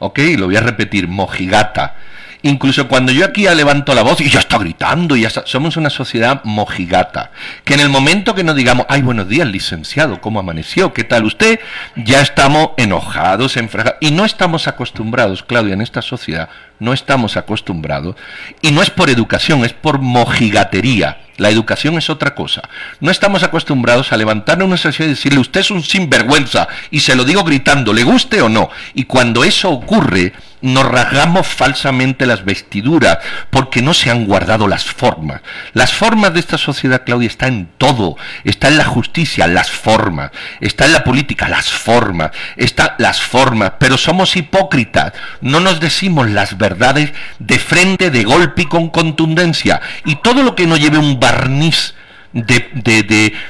¿ok? 0.00 0.18
Lo 0.36 0.46
voy 0.46 0.56
a 0.56 0.60
repetir, 0.60 1.06
mojigata. 1.06 1.94
Incluso 2.42 2.86
cuando 2.88 3.12
yo 3.12 3.24
aquí 3.24 3.48
levanto 3.48 3.94
la 3.94 4.02
voz 4.02 4.20
y 4.20 4.30
ya 4.30 4.38
está 4.38 4.58
gritando, 4.58 5.16
y 5.16 5.22
ya 5.22 5.30
somos 5.30 5.76
una 5.76 5.90
sociedad 5.90 6.42
mojigata. 6.44 7.32
Que 7.64 7.74
en 7.74 7.80
el 7.80 7.88
momento 7.88 8.34
que 8.34 8.44
nos 8.44 8.54
digamos, 8.54 8.86
ay, 8.88 9.02
buenos 9.02 9.28
días, 9.28 9.46
licenciado, 9.48 10.20
¿cómo 10.20 10.40
amaneció? 10.40 10.92
¿Qué 10.92 11.04
tal 11.04 11.24
usted? 11.24 11.60
Ya 11.96 12.20
estamos 12.20 12.70
enojados, 12.76 13.56
enfragados. 13.56 13.98
Y 14.00 14.12
no 14.12 14.24
estamos 14.24 14.68
acostumbrados, 14.68 15.42
Claudia, 15.42 15.74
en 15.74 15.80
esta 15.80 16.02
sociedad, 16.02 16.48
no 16.78 16.92
estamos 16.92 17.36
acostumbrados. 17.36 18.16
Y 18.62 18.72
no 18.72 18.82
es 18.82 18.90
por 18.90 19.10
educación, 19.10 19.64
es 19.64 19.72
por 19.72 20.00
mojigatería. 20.00 21.18
La 21.36 21.50
educación 21.50 21.96
es 21.98 22.10
otra 22.10 22.34
cosa. 22.34 22.62
No 23.00 23.12
estamos 23.12 23.44
acostumbrados 23.44 24.12
a 24.12 24.16
levantarnos 24.16 24.66
una 24.66 24.76
sociedad 24.76 25.06
y 25.08 25.14
decirle, 25.14 25.38
usted 25.38 25.60
es 25.60 25.70
un 25.70 25.84
sinvergüenza, 25.84 26.66
y 26.90 27.00
se 27.00 27.14
lo 27.14 27.24
digo 27.24 27.44
gritando, 27.44 27.92
le 27.92 28.02
guste 28.02 28.42
o 28.42 28.48
no. 28.48 28.70
Y 28.94 29.04
cuando 29.04 29.44
eso 29.44 29.70
ocurre, 29.70 30.32
nos 30.60 30.84
rasgamos 30.84 31.46
falsamente 31.46 32.26
las 32.26 32.44
vestiduras 32.44 33.18
porque 33.50 33.82
no 33.82 33.94
se 33.94 34.10
han 34.10 34.26
guardado 34.26 34.66
las 34.66 34.84
formas. 34.84 35.40
Las 35.72 35.92
formas 35.92 36.34
de 36.34 36.40
esta 36.40 36.58
sociedad, 36.58 37.02
Claudia, 37.06 37.28
está 37.28 37.46
en 37.46 37.68
todo. 37.78 38.16
Está 38.42 38.66
en 38.66 38.78
la 38.78 38.84
justicia, 38.84 39.46
las 39.46 39.70
formas. 39.70 40.32
Está 40.60 40.86
en 40.86 40.92
la 40.92 41.04
política, 41.04 41.48
las 41.48 41.70
formas. 41.70 42.32
Está 42.56 42.96
las 42.98 43.20
formas. 43.20 43.74
Pero 43.78 43.96
somos 43.96 44.36
hipócritas. 44.36 45.12
No 45.40 45.60
nos 45.60 45.78
decimos 45.78 46.28
las 46.30 46.58
verdades 46.58 46.67
de 46.76 47.58
frente, 47.58 48.10
de 48.10 48.24
golpe 48.24 48.62
y 48.62 48.66
con 48.66 48.88
contundencia. 48.88 49.80
Y 50.04 50.16
todo 50.16 50.42
lo 50.42 50.54
que 50.54 50.66
no 50.66 50.76
lleve 50.76 50.98
un 50.98 51.18
barniz 51.20 51.94
de, 52.32 52.68
de, 52.74 53.02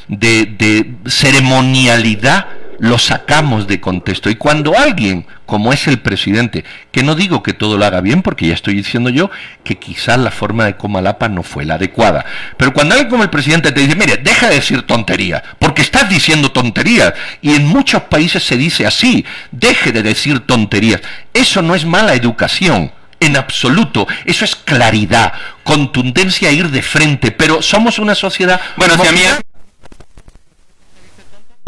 de, 0.08 0.46
de 0.46 0.94
ceremonialidad, 1.06 2.46
lo 2.78 2.98
sacamos 2.98 3.66
de 3.66 3.80
contexto. 3.80 4.30
Y 4.30 4.36
cuando 4.36 4.78
alguien, 4.78 5.26
como 5.46 5.72
es 5.72 5.86
el 5.88 5.98
presidente, 5.98 6.64
que 6.92 7.02
no 7.02 7.14
digo 7.14 7.42
que 7.42 7.52
todo 7.52 7.76
lo 7.76 7.84
haga 7.84 8.00
bien, 8.00 8.22
porque 8.22 8.46
ya 8.46 8.54
estoy 8.54 8.74
diciendo 8.74 9.10
yo 9.10 9.30
que 9.64 9.78
quizás 9.78 10.18
la 10.18 10.30
forma 10.30 10.64
de 10.66 10.76
Comalapa 10.76 11.28
no 11.28 11.42
fue 11.42 11.64
la 11.64 11.74
adecuada, 11.74 12.24
pero 12.56 12.72
cuando 12.72 12.94
alguien 12.94 13.10
como 13.10 13.24
el 13.24 13.30
presidente 13.30 13.72
te 13.72 13.80
dice, 13.80 13.96
mire, 13.96 14.18
deja 14.18 14.48
de 14.48 14.56
decir 14.56 14.82
tonterías, 14.82 15.42
porque 15.58 15.82
estás 15.82 16.08
diciendo 16.08 16.52
tonterías, 16.52 17.14
y 17.42 17.54
en 17.54 17.66
muchos 17.66 18.02
países 18.04 18.44
se 18.44 18.56
dice 18.56 18.86
así, 18.86 19.24
deje 19.50 19.92
de 19.92 20.02
decir 20.02 20.40
tonterías, 20.40 21.00
eso 21.34 21.62
no 21.62 21.74
es 21.74 21.84
mala 21.84 22.14
educación. 22.14 22.92
En 23.20 23.36
absoluto, 23.36 24.06
eso 24.24 24.44
es 24.44 24.54
claridad, 24.54 25.32
contundencia, 25.64 26.52
ir 26.52 26.70
de 26.70 26.82
frente, 26.82 27.32
pero 27.32 27.62
somos 27.62 27.98
una 27.98 28.14
sociedad... 28.14 28.60
Bueno, 28.76 28.94
si 28.96 29.06
a 29.08 29.12
mí 29.12 29.20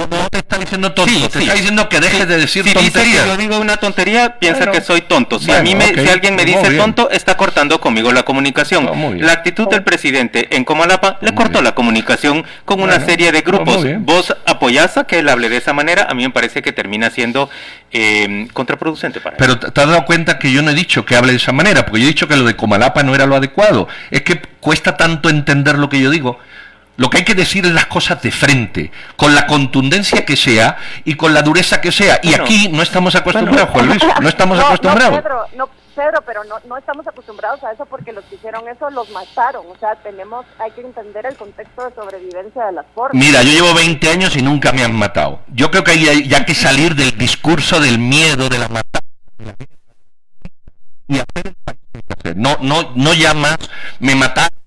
no 0.06 0.28
te 0.28 0.38
está 0.38 0.58
diciendo 0.58 0.92
tonto, 0.92 1.28
te 1.28 1.38
está 1.38 1.54
diciendo 1.54 1.88
que 1.88 2.00
dejes 2.00 2.28
de 2.28 2.36
decir 2.36 2.64
si 2.64 2.72
tonterías. 2.72 3.26
yo 3.26 3.36
digo 3.36 3.58
una 3.58 3.76
tontería, 3.76 4.38
piensa 4.38 4.70
que 4.70 4.80
soy 4.80 5.02
tonto. 5.02 5.38
Si 5.38 5.50
a 5.50 5.62
mí 5.62 5.74
me, 5.74 5.94
si 5.94 6.08
alguien 6.08 6.36
me 6.36 6.44
dice 6.44 6.76
tonto, 6.76 7.10
está 7.10 7.36
cortando 7.36 7.80
conmigo 7.80 8.12
la 8.12 8.22
comunicación. 8.22 8.88
la 9.20 9.32
actitud 9.32 9.68
del 9.68 9.82
presidente 9.82 10.56
en 10.56 10.64
Comalapa 10.64 11.18
le 11.20 11.34
cortó 11.34 11.62
la 11.62 11.74
comunicación 11.74 12.44
con 12.64 12.80
una 12.80 13.00
serie 13.00 13.32
de 13.32 13.42
grupos. 13.42 13.84
Vos 14.00 14.34
apoyás 14.46 14.96
a 14.96 15.04
que 15.04 15.18
él 15.18 15.28
hable 15.28 15.48
de 15.48 15.56
esa 15.56 15.72
manera, 15.72 16.06
a 16.08 16.14
mí 16.14 16.22
me 16.22 16.30
parece 16.30 16.62
que 16.62 16.72
termina 16.72 17.10
siendo 17.10 17.50
eh, 17.92 18.48
contraproducente 18.52 19.20
para 19.20 19.36
Pero 19.36 19.58
te 19.58 19.66
has 19.66 19.88
dado 19.88 20.04
cuenta 20.04 20.38
que 20.38 20.52
yo 20.52 20.62
no 20.62 20.70
he 20.70 20.74
dicho 20.74 21.04
que 21.04 21.16
hable 21.16 21.32
de 21.32 21.38
esa 21.38 21.52
manera, 21.52 21.86
porque 21.86 22.00
yo 22.00 22.06
he 22.06 22.08
dicho 22.08 22.28
que 22.28 22.36
lo 22.36 22.44
de 22.44 22.56
Comalapa 22.56 23.02
no 23.02 23.14
era 23.14 23.26
lo 23.26 23.36
adecuado. 23.36 23.88
Es 24.10 24.22
que 24.22 24.40
cuesta 24.60 24.96
tanto 24.96 25.28
entender 25.28 25.78
lo 25.78 25.88
que 25.88 26.00
yo 26.00 26.10
digo. 26.10 26.38
Lo 27.00 27.08
que 27.08 27.16
hay 27.16 27.24
que 27.24 27.34
decir 27.34 27.64
es 27.64 27.72
las 27.72 27.86
cosas 27.86 28.20
de 28.20 28.30
frente, 28.30 28.92
con 29.16 29.34
la 29.34 29.46
contundencia 29.46 30.26
que 30.26 30.36
sea 30.36 30.76
y 31.06 31.14
con 31.14 31.32
la 31.32 31.40
dureza 31.40 31.80
que 31.80 31.90
sea. 31.92 32.20
Y 32.22 32.34
aquí 32.34 32.68
no 32.68 32.82
estamos 32.82 33.14
acostumbrados, 33.14 33.70
Juan 33.70 33.86
Luis, 33.86 34.02
no 34.20 34.28
estamos 34.28 34.58
acostumbrados. 34.58 35.14
No, 35.14 35.22
Pedro, 35.22 35.46
no, 35.56 35.70
Pedro, 35.94 36.22
pero 36.26 36.44
no, 36.44 36.56
no 36.68 36.76
estamos 36.76 37.08
acostumbrados 37.08 37.64
a 37.64 37.72
eso 37.72 37.86
porque 37.86 38.12
los 38.12 38.22
que 38.26 38.34
hicieron 38.34 38.68
eso 38.68 38.90
los 38.90 39.08
mataron. 39.12 39.64
O 39.68 39.78
sea, 39.78 39.94
tenemos, 40.02 40.44
hay 40.58 40.72
que 40.72 40.82
entender 40.82 41.24
el 41.24 41.38
contexto 41.38 41.88
de 41.88 41.94
sobrevivencia 41.94 42.66
de 42.66 42.72
las 42.72 42.84
formas. 42.94 43.14
Mira, 43.14 43.42
yo 43.44 43.50
llevo 43.50 43.72
20 43.72 44.10
años 44.10 44.36
y 44.36 44.42
nunca 44.42 44.70
me 44.72 44.84
han 44.84 44.94
matado. 44.94 45.40
Yo 45.54 45.70
creo 45.70 45.82
que 45.82 45.92
hay 45.92 46.28
ya 46.28 46.44
que 46.44 46.54
salir 46.54 46.96
del 46.96 47.16
discurso 47.16 47.80
del 47.80 47.98
miedo, 47.98 48.50
de 48.50 48.58
la 48.58 48.68
matanza. 48.68 49.00
Y 51.08 51.18
hacer 51.18 52.36
no, 52.36 52.58
no, 52.60 52.92
no 52.94 53.14
ya 53.14 53.32
más 53.32 53.56
me 54.00 54.14
mataron 54.14 54.59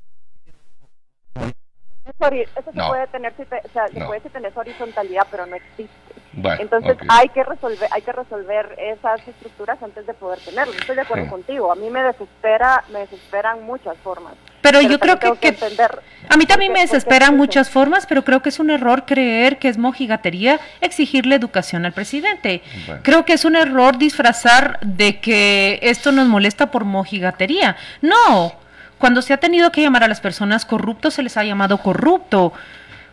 eso 2.31 2.71
se 2.71 2.79
puede 2.88 3.07
tener, 3.07 3.33
o 3.33 3.69
sea, 3.73 3.88
se 3.88 4.01
puede 4.01 4.21
tener 4.21 4.51
horizontalidad, 4.55 5.27
pero 5.29 5.45
no 5.45 5.55
existe. 5.55 6.13
Entonces 6.59 6.97
hay 7.09 7.29
que 7.29 7.43
resolver, 7.43 7.88
hay 7.91 8.01
que 8.01 8.12
resolver 8.12 8.75
esas 8.77 9.27
estructuras 9.27 9.81
antes 9.83 10.05
de 10.07 10.13
poder 10.13 10.39
tenerlo. 10.39 10.73
Estoy 10.73 10.95
de 10.95 11.01
acuerdo 11.01 11.29
contigo. 11.29 11.71
A 11.71 11.75
mí 11.75 11.89
me 11.89 12.01
desespera, 12.01 12.83
me 12.91 12.99
desesperan 12.99 13.63
muchas 13.63 13.97
formas. 13.97 14.33
Pero, 14.62 14.81
yo 14.81 14.97
creo 14.97 15.19
que, 15.19 15.49
entender 15.49 16.01
a 16.29 16.38
mí 16.38 16.45
también 16.45 16.71
me 16.71 16.79
desesperan 16.79 17.36
muchas 17.36 17.69
formas, 17.69 18.05
pero 18.05 18.23
creo 18.23 18.41
que 18.41 18.49
es 18.49 18.59
un 18.59 18.69
error 18.69 19.05
creer 19.05 19.59
que 19.59 19.67
es 19.67 19.77
mojigatería 19.77 20.59
exigirle 20.79 21.36
educación 21.36 21.86
al 21.86 21.91
presidente. 21.91 22.63
Creo 23.01 23.25
que 23.25 23.33
es 23.33 23.45
un 23.45 23.55
error 23.55 23.97
disfrazar 23.97 24.79
de 24.81 25.19
que 25.19 25.79
esto 25.81 26.12
nos 26.12 26.27
molesta 26.27 26.71
por 26.71 26.86
mojigatería. 26.86 27.75
No, 28.01 28.55
cuando 29.03 29.21
se 29.21 29.33
ha 29.33 29.37
tenido 29.37 29.69
que 29.69 29.81
llamar 29.81 30.05
a 30.05 30.07
las 30.07 30.21
personas 30.21 30.63
corruptos, 30.63 31.15
se 31.15 31.23
les 31.23 31.35
ha 31.35 31.43
llamado 31.43 31.79
corrupto. 31.79 32.53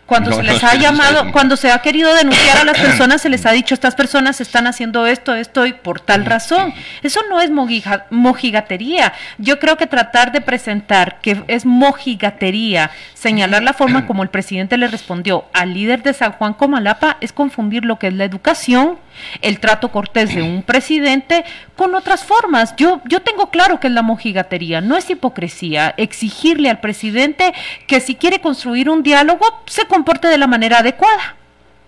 Cuando 0.06 0.32
se 0.32 0.44
les 0.44 0.62
ha 0.62 0.76
llamado, 0.76 1.32
cuando 1.32 1.56
se 1.56 1.72
ha 1.72 1.80
querido 1.80 2.14
denunciar 2.14 2.58
a 2.58 2.64
las 2.64 2.78
personas, 2.86 3.20
se 3.20 3.28
les 3.28 3.44
ha 3.44 3.50
dicho, 3.50 3.74
estas 3.74 3.96
personas 3.96 4.40
están 4.40 4.68
haciendo 4.68 5.04
esto, 5.08 5.34
esto 5.34 5.66
y 5.66 5.72
por 5.72 5.98
tal 6.00 6.26
razón. 6.26 6.72
Eso 7.02 7.22
no 7.28 7.40
es 7.40 7.50
mojigatería. 7.50 9.14
Yo 9.38 9.58
creo 9.58 9.76
que 9.76 9.88
tratar 9.88 10.30
de 10.30 10.40
presentar 10.40 11.20
que 11.20 11.42
es 11.48 11.66
mojigatería, 11.66 12.92
señalar 13.14 13.64
la 13.64 13.72
forma 13.72 14.06
como 14.06 14.22
el 14.22 14.28
presidente 14.28 14.76
le 14.76 14.86
respondió 14.86 15.46
al 15.52 15.74
líder 15.74 16.04
de 16.04 16.12
San 16.12 16.30
Juan 16.30 16.54
Comalapa, 16.54 17.16
es 17.20 17.32
confundir 17.32 17.84
lo 17.84 17.98
que 17.98 18.06
es 18.06 18.14
la 18.14 18.26
educación 18.26 19.00
el 19.42 19.60
trato 19.60 19.90
cortés 19.90 20.34
de 20.34 20.42
un 20.42 20.62
presidente 20.62 21.44
con 21.76 21.94
otras 21.94 22.24
formas. 22.24 22.74
Yo, 22.76 23.00
yo 23.06 23.20
tengo 23.20 23.50
claro 23.50 23.80
que 23.80 23.86
es 23.86 23.92
la 23.92 24.02
mojigatería, 24.02 24.80
no 24.80 24.96
es 24.96 25.08
hipocresía 25.10 25.94
exigirle 25.96 26.70
al 26.70 26.80
presidente 26.80 27.52
que 27.86 28.00
si 28.00 28.14
quiere 28.14 28.40
construir 28.40 28.90
un 28.90 29.02
diálogo 29.02 29.44
se 29.66 29.86
comporte 29.86 30.28
de 30.28 30.38
la 30.38 30.46
manera 30.46 30.78
adecuada. 30.78 31.36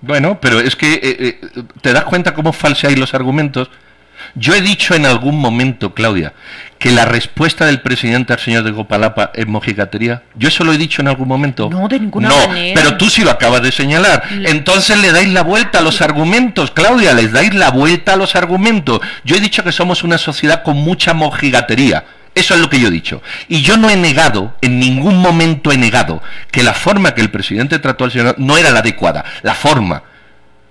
Bueno, 0.01 0.41
pero 0.41 0.59
es 0.59 0.75
que 0.75 0.95
eh, 0.95 1.01
eh, 1.03 1.63
te 1.81 1.93
das 1.93 2.05
cuenta 2.05 2.35
cómo 2.35 2.53
falseáis 2.53 2.99
los 2.99 3.15
argumentos 3.15 3.71
yo 4.35 4.55
he 4.55 4.61
dicho 4.61 4.95
en 4.95 5.07
algún 5.07 5.39
momento, 5.39 5.95
Claudia, 5.95 6.33
que 6.79 6.91
la 6.91 7.05
respuesta 7.05 7.67
del 7.67 7.81
presidente 7.81 8.33
al 8.33 8.41
señor 8.41 8.65
de 8.65 8.73
Copalapa 8.73 9.31
es 9.35 9.47
mojigatería. 9.47 10.23
Yo 10.35 10.49
eso 10.49 10.65
lo 10.65 10.73
he 10.73 10.79
dicho 10.79 11.01
en 11.01 11.09
algún 11.09 11.29
momento. 11.29 11.69
No, 11.71 11.87
de 11.87 12.01
ninguna 12.01 12.29
no, 12.29 12.35
Pero 12.75 12.97
tú 12.97 13.09
sí 13.09 13.23
lo 13.23 13.31
acabas 13.31 13.63
de 13.63 13.71
señalar. 13.71 14.25
Entonces 14.31 14.99
le 14.99 15.13
dais 15.13 15.29
la 15.29 15.43
vuelta 15.43 15.79
a 15.79 15.83
los 15.83 16.01
argumentos, 16.03 16.73
Claudia, 16.73 17.15
les 17.15 17.31
dais 17.31 17.55
la 17.55 17.71
vuelta 17.71 18.15
a 18.15 18.17
los 18.17 18.35
argumentos. 18.35 19.01
Yo 19.25 19.37
he 19.37 19.41
dicho 19.41 19.63
que 19.63 19.71
somos 19.71 20.03
una 20.03 20.19
sociedad 20.19 20.63
con 20.63 20.77
mucha 20.77 21.15
mojigatería. 21.15 22.05
Eso 22.35 22.55
es 22.55 22.61
lo 22.61 22.71
que 22.71 22.81
yo 22.81 22.89
he 22.89 22.91
dicho. 22.91 23.23
Y 23.49 23.63
yo 23.63 23.77
no 23.77 23.91
he 23.91 23.97
negado, 23.97 24.57
en 24.63 24.81
ningún 24.81 25.19
momento 25.19 25.71
he 25.71 25.77
negado, 25.77 26.23
que 26.51 26.63
la 26.63 26.73
forma 26.73 27.15
que 27.15 27.21
el 27.21 27.31
presidente 27.31 27.79
trató 27.79 28.05
al 28.05 28.11
señor 28.11 28.37
no 28.39 28.57
era 28.57 28.71
la 28.71 28.81
adecuada. 28.81 29.25
La 29.43 29.55
forma. 29.55 30.03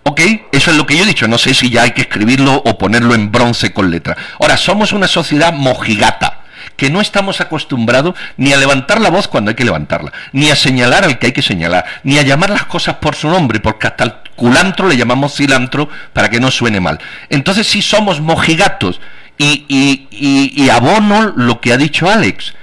Ok, 0.03 0.21
eso 0.51 0.71
es 0.71 0.77
lo 0.77 0.85
que 0.85 0.97
yo 0.97 1.03
he 1.03 1.07
dicho. 1.07 1.27
No 1.27 1.37
sé 1.37 1.53
si 1.53 1.69
ya 1.69 1.83
hay 1.83 1.91
que 1.91 2.01
escribirlo 2.01 2.55
o 2.65 2.77
ponerlo 2.77 3.13
en 3.13 3.31
bronce 3.31 3.71
con 3.71 3.91
letra. 3.91 4.17
Ahora, 4.39 4.57
somos 4.57 4.93
una 4.93 5.07
sociedad 5.07 5.53
mojigata 5.53 6.41
que 6.75 6.89
no 6.89 7.01
estamos 7.01 7.41
acostumbrados 7.41 8.15
ni 8.37 8.53
a 8.53 8.57
levantar 8.57 8.99
la 9.01 9.11
voz 9.11 9.27
cuando 9.27 9.49
hay 9.49 9.55
que 9.55 9.65
levantarla, 9.65 10.11
ni 10.31 10.49
a 10.49 10.55
señalar 10.55 11.03
al 11.03 11.19
que 11.19 11.27
hay 11.27 11.31
que 11.31 11.43
señalar, 11.43 11.85
ni 12.03 12.17
a 12.17 12.23
llamar 12.23 12.49
las 12.49 12.65
cosas 12.65 12.95
por 12.95 13.15
su 13.15 13.29
nombre, 13.29 13.59
porque 13.59 13.87
hasta 13.87 14.03
el 14.03 14.13
culantro 14.35 14.87
le 14.87 14.97
llamamos 14.97 15.35
cilantro 15.35 15.89
para 16.13 16.29
que 16.29 16.39
no 16.39 16.49
suene 16.49 16.79
mal. 16.79 16.99
Entonces 17.29 17.67
sí 17.67 17.83
somos 17.83 18.19
mojigatos 18.19 18.99
y, 19.37 20.07
y, 20.09 20.69
abono 20.69 21.33
lo 21.35 21.61
que 21.61 21.73
ha 21.73 21.77
dicho 21.77 22.09
Alex. 22.09 22.53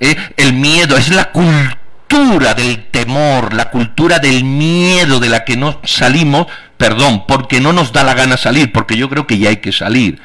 Eh, 0.00 0.16
el 0.36 0.52
miedo 0.52 0.96
es 0.96 1.08
la 1.10 1.30
cultura 1.32 2.54
del 2.54 2.86
temor, 2.86 3.54
la 3.54 3.70
cultura 3.70 4.18
del 4.18 4.44
miedo 4.44 5.20
de 5.20 5.28
la 5.28 5.44
que 5.44 5.56
no 5.56 5.80
salimos 5.84 6.46
perdón, 6.78 7.24
porque 7.26 7.60
no 7.60 7.72
nos 7.74 7.92
da 7.92 8.04
la 8.04 8.14
gana 8.14 8.38
salir, 8.38 8.72
porque 8.72 8.96
yo 8.96 9.10
creo 9.10 9.26
que 9.26 9.36
ya 9.36 9.50
hay 9.50 9.58
que 9.58 9.72
salir. 9.72 10.22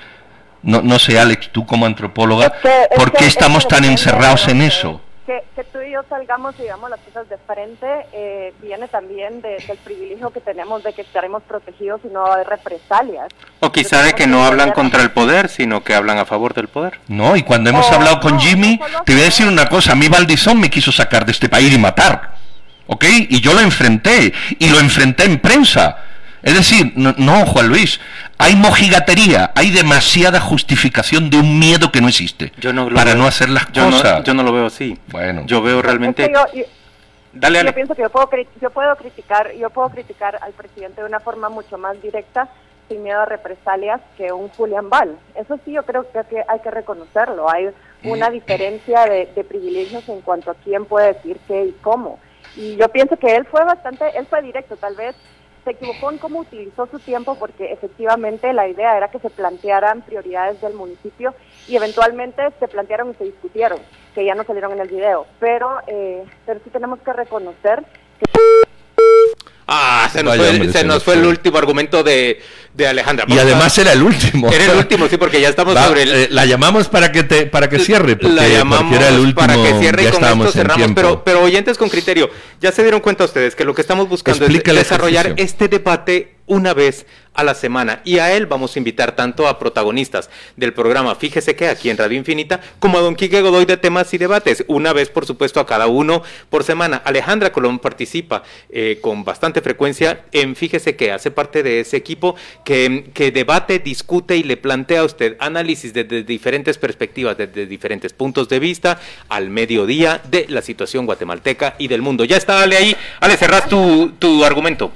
No, 0.62 0.82
no 0.82 0.98
sé, 0.98 1.20
Alex, 1.20 1.50
tú 1.52 1.66
como 1.66 1.86
antropóloga, 1.86 2.54
¿por 2.96 3.12
qué 3.12 3.26
estamos 3.26 3.68
tan 3.68 3.84
encerrados 3.84 4.48
en 4.48 4.62
eso? 4.62 5.02
Que, 5.26 5.42
tú 5.72 5.80
y 5.82 5.92
yo 5.92 6.02
salgamos 6.10 6.54
y 6.60 6.64
digamos 6.64 6.90
las 6.90 7.00
cosas 7.00 7.30
de 7.30 7.38
frente 7.38 7.88
eh, 8.12 8.54
viene 8.62 8.88
también 8.90 9.42
del 9.42 9.78
privilegio 9.84 10.30
que 10.32 10.42
tenemos 10.42 10.84
de 10.84 10.92
que 10.92 11.02
estaremos 11.02 11.42
protegidos 11.44 12.02
y 12.04 12.10
no 12.10 12.32
hay 12.32 12.44
represalias. 12.44 13.30
O 13.62 13.72
quizá 13.72 14.04
de 14.04 14.14
que 14.14 14.28
no 14.28 14.46
hablan 14.46 14.72
contra 14.72 15.02
el 15.02 15.12
poder, 15.12 15.48
sino 15.48 15.84
que 15.84 15.96
hablan 15.96 16.18
a 16.18 16.26
favor 16.26 16.54
del 16.54 16.68
poder. 16.68 17.00
No, 17.08 17.38
y 17.38 17.44
cuando 17.44 17.70
hemos 17.70 17.90
hablado 17.92 18.20
con 18.20 18.38
Jimmy, 18.40 18.80
te 19.06 19.14
voy 19.14 19.22
a 19.22 19.26
decir 19.26 19.48
una 19.48 19.68
cosa, 19.68 19.94
a 19.94 19.96
mí 19.96 20.10
Valdizón 20.10 20.60
me 20.60 20.70
quiso 20.70 20.92
sacar 20.92 21.26
de 21.26 21.32
este 21.32 21.48
país 21.48 21.74
y 21.74 21.78
matar, 21.78 22.36
¿ok? 22.88 23.06
Y 23.30 23.40
yo 23.40 23.54
lo 23.54 23.62
enfrenté, 23.62 24.34
y 24.60 24.70
lo 24.70 24.80
enfrenté 24.80 25.24
en 25.24 25.40
prensa 25.40 25.98
Es 26.44 26.56
decir, 26.56 26.92
no, 26.96 27.46
Juan 27.46 27.70
Luis, 27.70 28.02
hay 28.38 28.56
mojigatería, 28.58 29.52
hay 29.56 29.72
demasiada 29.72 30.42
justificación 30.42 31.30
de 31.30 31.38
un 31.38 31.58
miedo 31.58 31.90
que 31.90 32.02
no 32.02 32.10
existe 32.10 32.52
para 32.94 33.16
no 33.16 33.26
hacer 33.26 33.50
las 33.50 33.68
cosas. 33.68 34.24
yo 34.24 34.34
no 34.34 34.44
lo 34.44 34.52
veo 34.52 34.66
así. 34.66 34.98
Bueno, 35.08 35.44
yo 35.46 35.62
veo 35.62 35.82
realmente. 35.82 36.32
Dale, 37.36 37.64
Yo 37.64 37.74
pienso 37.74 37.96
que 37.96 38.04
yo 38.04 38.12
puedo, 38.12 38.30
yo 38.62 38.70
puedo 38.70 38.96
criticar, 38.96 39.52
yo 39.56 39.72
puedo 39.72 39.90
criticar 39.90 40.38
al 40.42 40.52
presidente 40.52 41.02
de 41.02 41.08
una 41.08 41.20
forma 41.20 41.50
mucho 41.50 41.80
más 41.80 42.00
directa, 42.00 42.48
sin 42.88 43.02
miedo 43.02 43.22
a 43.22 43.26
represalias, 43.26 44.02
que 44.18 44.32
un 44.32 44.50
Julián 44.50 44.88
Val. 44.88 45.18
Eso 45.34 45.60
sí, 45.66 45.72
yo 45.72 45.84
creo 45.84 46.06
que 46.12 46.20
hay 46.48 46.60
que 46.60 46.70
reconocerlo. 46.70 47.50
Hay 47.50 47.70
una 48.04 48.30
mm. 48.30 48.34
diferencia 48.34 49.06
de, 49.06 49.32
de 49.34 49.44
privilegios 49.44 50.08
en 50.10 50.22
cuanto 50.22 50.52
a 50.52 50.56
quién 50.64 50.86
puede 50.86 51.14
decir 51.14 51.40
qué 51.48 51.66
y 51.66 51.72
cómo. 51.82 52.20
Y 52.56 52.76
yo 52.76 52.88
pienso 52.90 53.18
que 53.18 53.36
él 53.36 53.46
fue 53.46 53.64
bastante, 53.64 54.06
él 54.16 54.28
fue 54.30 54.44
directo, 54.44 54.78
tal 54.78 54.96
vez 54.96 55.16
se 55.64 55.72
equivocó 55.72 56.12
en 56.12 56.18
cómo 56.18 56.40
utilizó 56.40 56.88
su 56.88 57.00
tiempo 57.00 57.36
porque 57.40 57.72
efectivamente 57.72 58.52
la 58.54 58.68
idea 58.68 58.98
era 58.98 59.10
que 59.10 59.20
se 59.20 59.30
plantearan 59.30 60.02
prioridades 60.02 60.62
del 60.62 60.74
municipio 60.74 61.34
y 61.68 61.76
eventualmente 61.76 62.44
se 62.60 62.68
plantearon 62.68 63.12
y 63.12 63.14
se 63.16 63.24
discutieron, 63.26 63.80
que 64.14 64.26
ya 64.26 64.36
no 64.36 64.44
salieron 64.44 64.74
en 64.74 64.80
el 64.80 64.90
video. 64.90 65.26
Pero, 65.40 65.80
eh, 65.88 66.24
pero 66.46 66.60
sí 66.64 66.70
tenemos 66.70 67.00
que 67.00 67.14
reconocer 67.14 67.84
que 68.20 68.26
Ah, 69.68 70.10
se 70.12 70.24
nos, 70.24 70.36
fue, 70.36 70.72
se 70.72 70.84
nos 70.84 71.04
fue, 71.04 71.14
el 71.16 71.26
último 71.26 71.58
argumento 71.58 72.04
de, 72.04 72.42
de 72.74 72.88
Alejandra. 72.88 73.26
y 73.28 73.38
además 73.38 73.78
era 73.78 73.94
el 73.94 74.02
último. 74.02 74.52
Era 74.52 74.66
el 74.66 74.78
último, 74.78 75.08
sí, 75.08 75.18
porque 75.18 75.40
ya 75.40 75.50
estamos 75.50 75.78
sobre 75.78 76.04
el... 76.04 76.14
Eh, 76.14 76.28
la 76.32 76.46
llamamos 76.46 76.88
para 76.88 77.12
que 77.12 77.24
te, 77.24 77.46
para 77.46 77.70
que 77.70 77.80
cierre, 77.80 78.16
porque, 78.16 78.36
la 78.36 78.48
llamamos 78.48 78.96
era 78.96 79.10
el 79.10 79.20
último, 79.20 79.36
para 79.36 79.56
que 79.56 79.80
cierre 79.80 80.04
y 80.04 80.08
con 80.08 80.24
esto 80.24 80.52
cerramos. 80.52 80.92
Pero, 80.96 81.24
pero 81.24 81.44
oyentes 81.44 81.78
con 81.78 81.90
criterio, 81.90 82.30
ya 82.60 82.72
se 82.72 82.82
dieron 82.82 83.02
cuenta 83.02 83.26
ustedes 83.26 83.56
que 83.56 83.66
lo 83.66 83.76
que 83.76 83.82
estamos 83.82 84.10
buscando 84.10 84.46
es 84.46 84.64
desarrollar 84.64 85.34
este 85.38 85.68
debate 85.68 86.34
una 86.46 86.74
vez 86.74 87.06
a 87.34 87.44
la 87.44 87.56
semana. 87.56 88.02
Y 88.04 88.20
a 88.20 88.34
él 88.36 88.46
vamos 88.46 88.76
a 88.76 88.80
invitar 88.80 89.16
tanto 89.16 89.48
a 89.48 89.58
protagonistas 89.58 90.30
del 90.56 90.74
programa 90.74 91.16
Fíjese 91.16 91.56
que 91.56 91.68
aquí 91.68 91.90
en 91.90 91.98
Radio 91.98 92.18
Infinita, 92.18 92.60
como 92.80 92.98
a 92.98 93.02
don 93.02 93.16
Quique 93.16 93.42
Godoy 93.42 93.66
de 93.66 93.78
temas 93.78 94.14
y 94.14 94.18
debates, 94.18 94.64
una 94.68 94.94
vez 94.94 95.10
por 95.10 95.26
supuesto 95.26 95.60
a 95.60 95.66
cada 95.66 95.88
uno 95.88 96.22
por 96.50 96.64
semana. 96.64 97.02
Alejandra 97.06 97.52
Colón 97.52 97.80
participa 97.80 98.44
eh, 98.70 99.00
con 99.02 99.24
bastante 99.24 99.62
frecuencia 99.62 100.26
en 100.32 100.56
Fíjese 100.56 100.96
que 100.96 101.12
hace 101.12 101.32
parte 101.32 101.64
de 101.64 101.80
ese 101.80 101.98
equipo 101.98 102.36
que, 102.64 103.32
debate, 103.34 103.80
discute 103.80 104.38
y 104.38 104.44
le 104.44 104.58
plantea 104.58 105.02
a 105.02 105.04
usted 105.04 105.36
análisis 105.40 105.94
desde 105.94 106.24
diferentes 106.24 106.78
perspectivas, 106.78 107.38
desde 107.38 107.66
diferentes 107.66 108.14
puntos 108.14 108.50
de 108.50 108.60
vista, 108.60 109.00
al 109.30 109.50
mediodía 109.50 110.22
de 110.24 110.46
la 110.50 110.62
situación 110.62 111.06
guatemalteca 111.06 111.76
y 111.78 111.88
del 111.88 112.02
mundo. 112.02 112.24
Ya 112.24 112.38
está, 112.38 112.62
Ale, 112.62 112.78
ahí. 112.78 112.96
Ale, 113.20 113.38
cerrás 113.38 113.68
tu, 113.68 114.14
tu 114.20 114.44
argumento. 114.46 114.92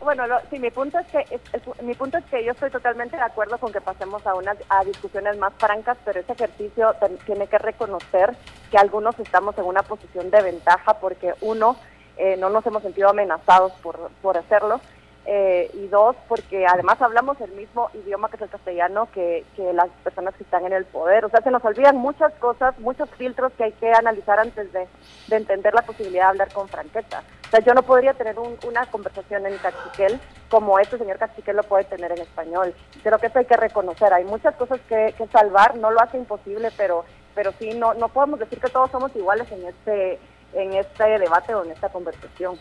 Bueno, 0.00 0.24
sí, 0.50 0.58
mi 0.58 0.70
punto 0.70 0.98
es 0.98 1.06
que 1.08 1.40
mi 1.82 1.94
punto 1.94 2.16
es 2.16 2.24
que 2.24 2.42
yo 2.42 2.52
estoy 2.52 2.70
totalmente 2.70 3.16
de 3.16 3.22
acuerdo 3.22 3.58
con 3.58 3.70
que 3.70 3.82
pasemos 3.82 4.26
a 4.26 4.34
unas 4.34 4.56
a 4.70 4.82
discusiones 4.82 5.36
más 5.36 5.52
francas, 5.58 5.98
pero 6.06 6.20
ese 6.20 6.32
ejercicio 6.32 6.94
tiene 7.26 7.46
que 7.48 7.58
reconocer 7.58 8.34
que 8.70 8.78
algunos 8.78 9.18
estamos 9.18 9.58
en 9.58 9.64
una 9.64 9.82
posición 9.82 10.30
de 10.30 10.40
ventaja 10.40 10.94
porque 10.94 11.34
uno 11.42 11.76
eh, 12.16 12.36
no 12.38 12.48
nos 12.48 12.64
hemos 12.66 12.82
sentido 12.82 13.10
amenazados 13.10 13.72
por, 13.82 14.10
por 14.22 14.38
hacerlo 14.38 14.80
eh, 15.26 15.70
y 15.74 15.86
dos, 15.88 16.16
porque 16.28 16.66
además 16.66 17.00
hablamos 17.02 17.40
el 17.40 17.52
mismo 17.52 17.90
idioma 17.94 18.28
que 18.30 18.36
es 18.36 18.42
el 18.42 18.48
castellano 18.48 19.08
que, 19.12 19.44
que, 19.54 19.72
las 19.72 19.88
personas 20.02 20.34
que 20.34 20.44
están 20.44 20.64
en 20.64 20.72
el 20.72 20.86
poder. 20.86 21.24
O 21.24 21.28
sea, 21.28 21.42
se 21.42 21.50
nos 21.50 21.64
olvidan 21.64 21.96
muchas 21.96 22.32
cosas, 22.34 22.78
muchos 22.78 23.08
filtros 23.10 23.52
que 23.52 23.64
hay 23.64 23.72
que 23.72 23.92
analizar 23.92 24.38
antes 24.38 24.72
de, 24.72 24.88
de 25.28 25.36
entender 25.36 25.74
la 25.74 25.82
posibilidad 25.82 26.24
de 26.24 26.30
hablar 26.30 26.52
con 26.52 26.68
franqueza. 26.68 27.22
O 27.46 27.50
sea, 27.50 27.60
yo 27.60 27.74
no 27.74 27.82
podría 27.82 28.14
tener 28.14 28.36
una 28.38 28.86
conversación 28.86 29.44
en 29.44 29.58
cachiquel 29.58 30.20
como 30.48 30.78
este 30.78 30.98
señor 30.98 31.18
cachiquel 31.18 31.56
lo 31.56 31.62
puede 31.62 31.84
tener 31.84 32.12
en 32.12 32.18
español. 32.18 32.74
Creo 33.02 33.18
que 33.18 33.26
eso 33.26 33.38
hay 33.38 33.44
que 33.44 33.56
reconocer. 33.56 34.12
Hay 34.12 34.24
muchas 34.24 34.54
cosas 34.56 34.80
que, 34.88 35.14
que 35.18 35.26
salvar, 35.28 35.76
no 35.76 35.90
lo 35.90 36.00
hace 36.00 36.16
imposible, 36.16 36.70
pero, 36.76 37.04
pero 37.34 37.52
sí, 37.58 37.74
no, 37.74 37.94
no 37.94 38.08
podemos 38.08 38.40
decir 38.40 38.60
que 38.60 38.70
todos 38.70 38.90
somos 38.90 39.14
iguales 39.16 39.50
en 39.52 39.66
este, 39.66 40.18
en 40.54 40.74
este 40.74 41.18
debate 41.18 41.54
o 41.54 41.64
en 41.64 41.72
esta 41.72 41.88
conversación. 41.88 42.58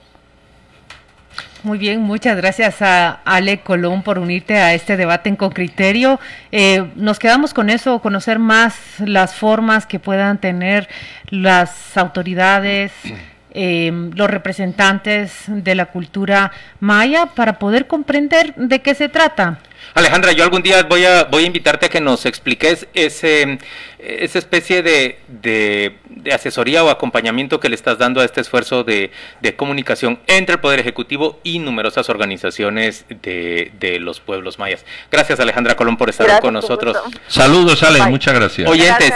Muy 1.61 1.77
bien, 1.77 2.01
muchas 2.01 2.37
gracias 2.37 2.81
a 2.81 3.19
Ale 3.25 3.59
Colón 3.59 4.01
por 4.01 4.17
unirte 4.17 4.55
a 4.57 4.73
este 4.73 4.95
debate 4.95 5.27
en 5.27 5.35
con 5.35 5.49
criterio. 5.49 6.17
Eh, 6.53 6.89
nos 6.95 7.19
quedamos 7.19 7.53
con 7.53 7.69
eso, 7.69 7.99
conocer 7.99 8.39
más 8.39 8.75
las 8.99 9.35
formas 9.35 9.85
que 9.85 9.99
puedan 9.99 10.37
tener 10.37 10.87
las 11.29 11.97
autoridades, 11.97 12.93
eh, 13.51 13.91
los 14.15 14.29
representantes 14.29 15.33
de 15.47 15.75
la 15.75 15.87
cultura 15.87 16.53
maya 16.79 17.25
para 17.25 17.59
poder 17.59 17.87
comprender 17.87 18.55
de 18.55 18.79
qué 18.79 18.95
se 18.95 19.09
trata. 19.09 19.59
Alejandra, 19.93 20.31
yo 20.31 20.43
algún 20.43 20.61
día 20.61 20.83
voy 20.83 21.05
a, 21.05 21.25
voy 21.25 21.43
a 21.43 21.47
invitarte 21.47 21.87
a 21.87 21.89
que 21.89 22.01
nos 22.01 22.25
expliques 22.25 22.87
ese, 22.93 23.59
esa 23.99 24.39
especie 24.39 24.81
de, 24.83 25.19
de, 25.27 25.95
asesoría 26.31 26.83
o 26.83 26.89
acompañamiento 26.89 27.59
que 27.59 27.69
le 27.69 27.75
estás 27.75 27.97
dando 27.97 28.21
a 28.21 28.25
este 28.25 28.41
esfuerzo 28.41 28.83
de, 28.83 29.11
de 29.41 29.55
comunicación 29.55 30.19
entre 30.27 30.55
el 30.55 30.61
Poder 30.61 30.79
Ejecutivo 30.79 31.39
y 31.43 31.59
numerosas 31.59 32.09
organizaciones 32.09 33.05
de, 33.09 33.71
de 33.79 33.99
los 33.99 34.19
pueblos 34.19 34.59
mayas. 34.59 34.85
Gracias 35.11 35.39
Alejandra 35.39 35.75
Colón 35.75 35.97
por 35.97 36.09
estar 36.09 36.41
con 36.41 36.53
nosotros. 36.53 36.97
Saludos 37.27 37.83
Ale, 37.83 38.05
muchas 38.07 38.33
gracias. 38.33 38.69
Oyentes, 38.69 39.13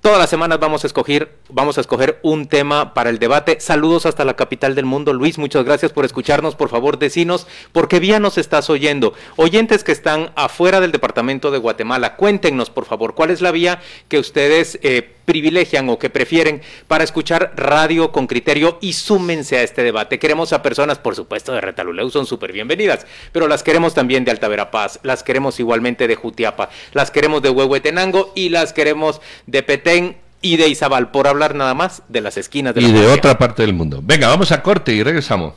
todas 0.00 0.18
las 0.18 0.30
semanas 0.30 0.58
vamos 0.58 0.84
a 0.84 0.86
escoger, 0.86 1.30
vamos 1.48 1.78
a 1.78 1.80
escoger 1.80 2.18
un 2.22 2.46
tema 2.46 2.94
para 2.94 3.10
el 3.10 3.18
debate. 3.18 3.60
Saludos 3.60 4.06
hasta 4.06 4.24
la 4.24 4.34
capital 4.34 4.74
del 4.74 4.84
mundo. 4.84 5.12
Luis, 5.12 5.38
muchas 5.38 5.64
gracias 5.64 5.92
por 5.92 6.04
escucharnos. 6.04 6.54
Por 6.56 6.68
favor, 6.68 6.98
decinos 6.98 7.46
por 7.72 7.88
qué 7.88 8.00
vía 8.00 8.20
nos 8.20 8.38
estás 8.38 8.70
oyendo. 8.70 9.14
Oyentes 9.58 9.82
que 9.82 9.90
están 9.90 10.30
afuera 10.36 10.80
del 10.80 10.92
departamento 10.92 11.50
de 11.50 11.58
Guatemala, 11.58 12.14
cuéntenos 12.14 12.70
por 12.70 12.84
favor 12.84 13.16
cuál 13.16 13.30
es 13.30 13.40
la 13.40 13.50
vía 13.50 13.80
que 14.06 14.20
ustedes 14.20 14.78
eh, 14.84 15.16
privilegian 15.24 15.88
o 15.88 15.98
que 15.98 16.10
prefieren 16.10 16.62
para 16.86 17.02
escuchar 17.02 17.54
radio 17.56 18.12
con 18.12 18.28
criterio 18.28 18.78
y 18.80 18.92
súmense 18.92 19.56
a 19.58 19.64
este 19.64 19.82
debate. 19.82 20.20
Queremos 20.20 20.52
a 20.52 20.62
personas, 20.62 21.00
por 21.00 21.16
supuesto, 21.16 21.50
de 21.50 21.60
Retaluleu, 21.60 22.08
son 22.08 22.24
súper 22.24 22.52
bienvenidas, 22.52 23.04
pero 23.32 23.48
las 23.48 23.64
queremos 23.64 23.94
también 23.94 24.24
de 24.24 24.30
Alta 24.30 24.46
Verapaz, 24.46 25.00
las 25.02 25.24
queremos 25.24 25.58
igualmente 25.58 26.06
de 26.06 26.14
Jutiapa, 26.14 26.70
las 26.92 27.10
queremos 27.10 27.42
de 27.42 27.50
Huehuetenango 27.50 28.30
y 28.36 28.50
las 28.50 28.72
queremos 28.72 29.20
de 29.48 29.64
Petén 29.64 30.18
y 30.40 30.56
de 30.56 30.68
Izabal, 30.68 31.10
por 31.10 31.26
hablar 31.26 31.56
nada 31.56 31.74
más 31.74 32.04
de 32.08 32.20
las 32.20 32.36
esquinas 32.36 32.76
de 32.76 32.82
la 32.82 32.88
Y 32.90 32.92
de 32.92 33.08
otra 33.08 33.36
parte 33.36 33.62
del 33.62 33.74
mundo. 33.74 33.98
Venga, 34.04 34.28
vamos 34.28 34.52
a 34.52 34.62
corte 34.62 34.92
y 34.92 35.02
regresamos. 35.02 35.54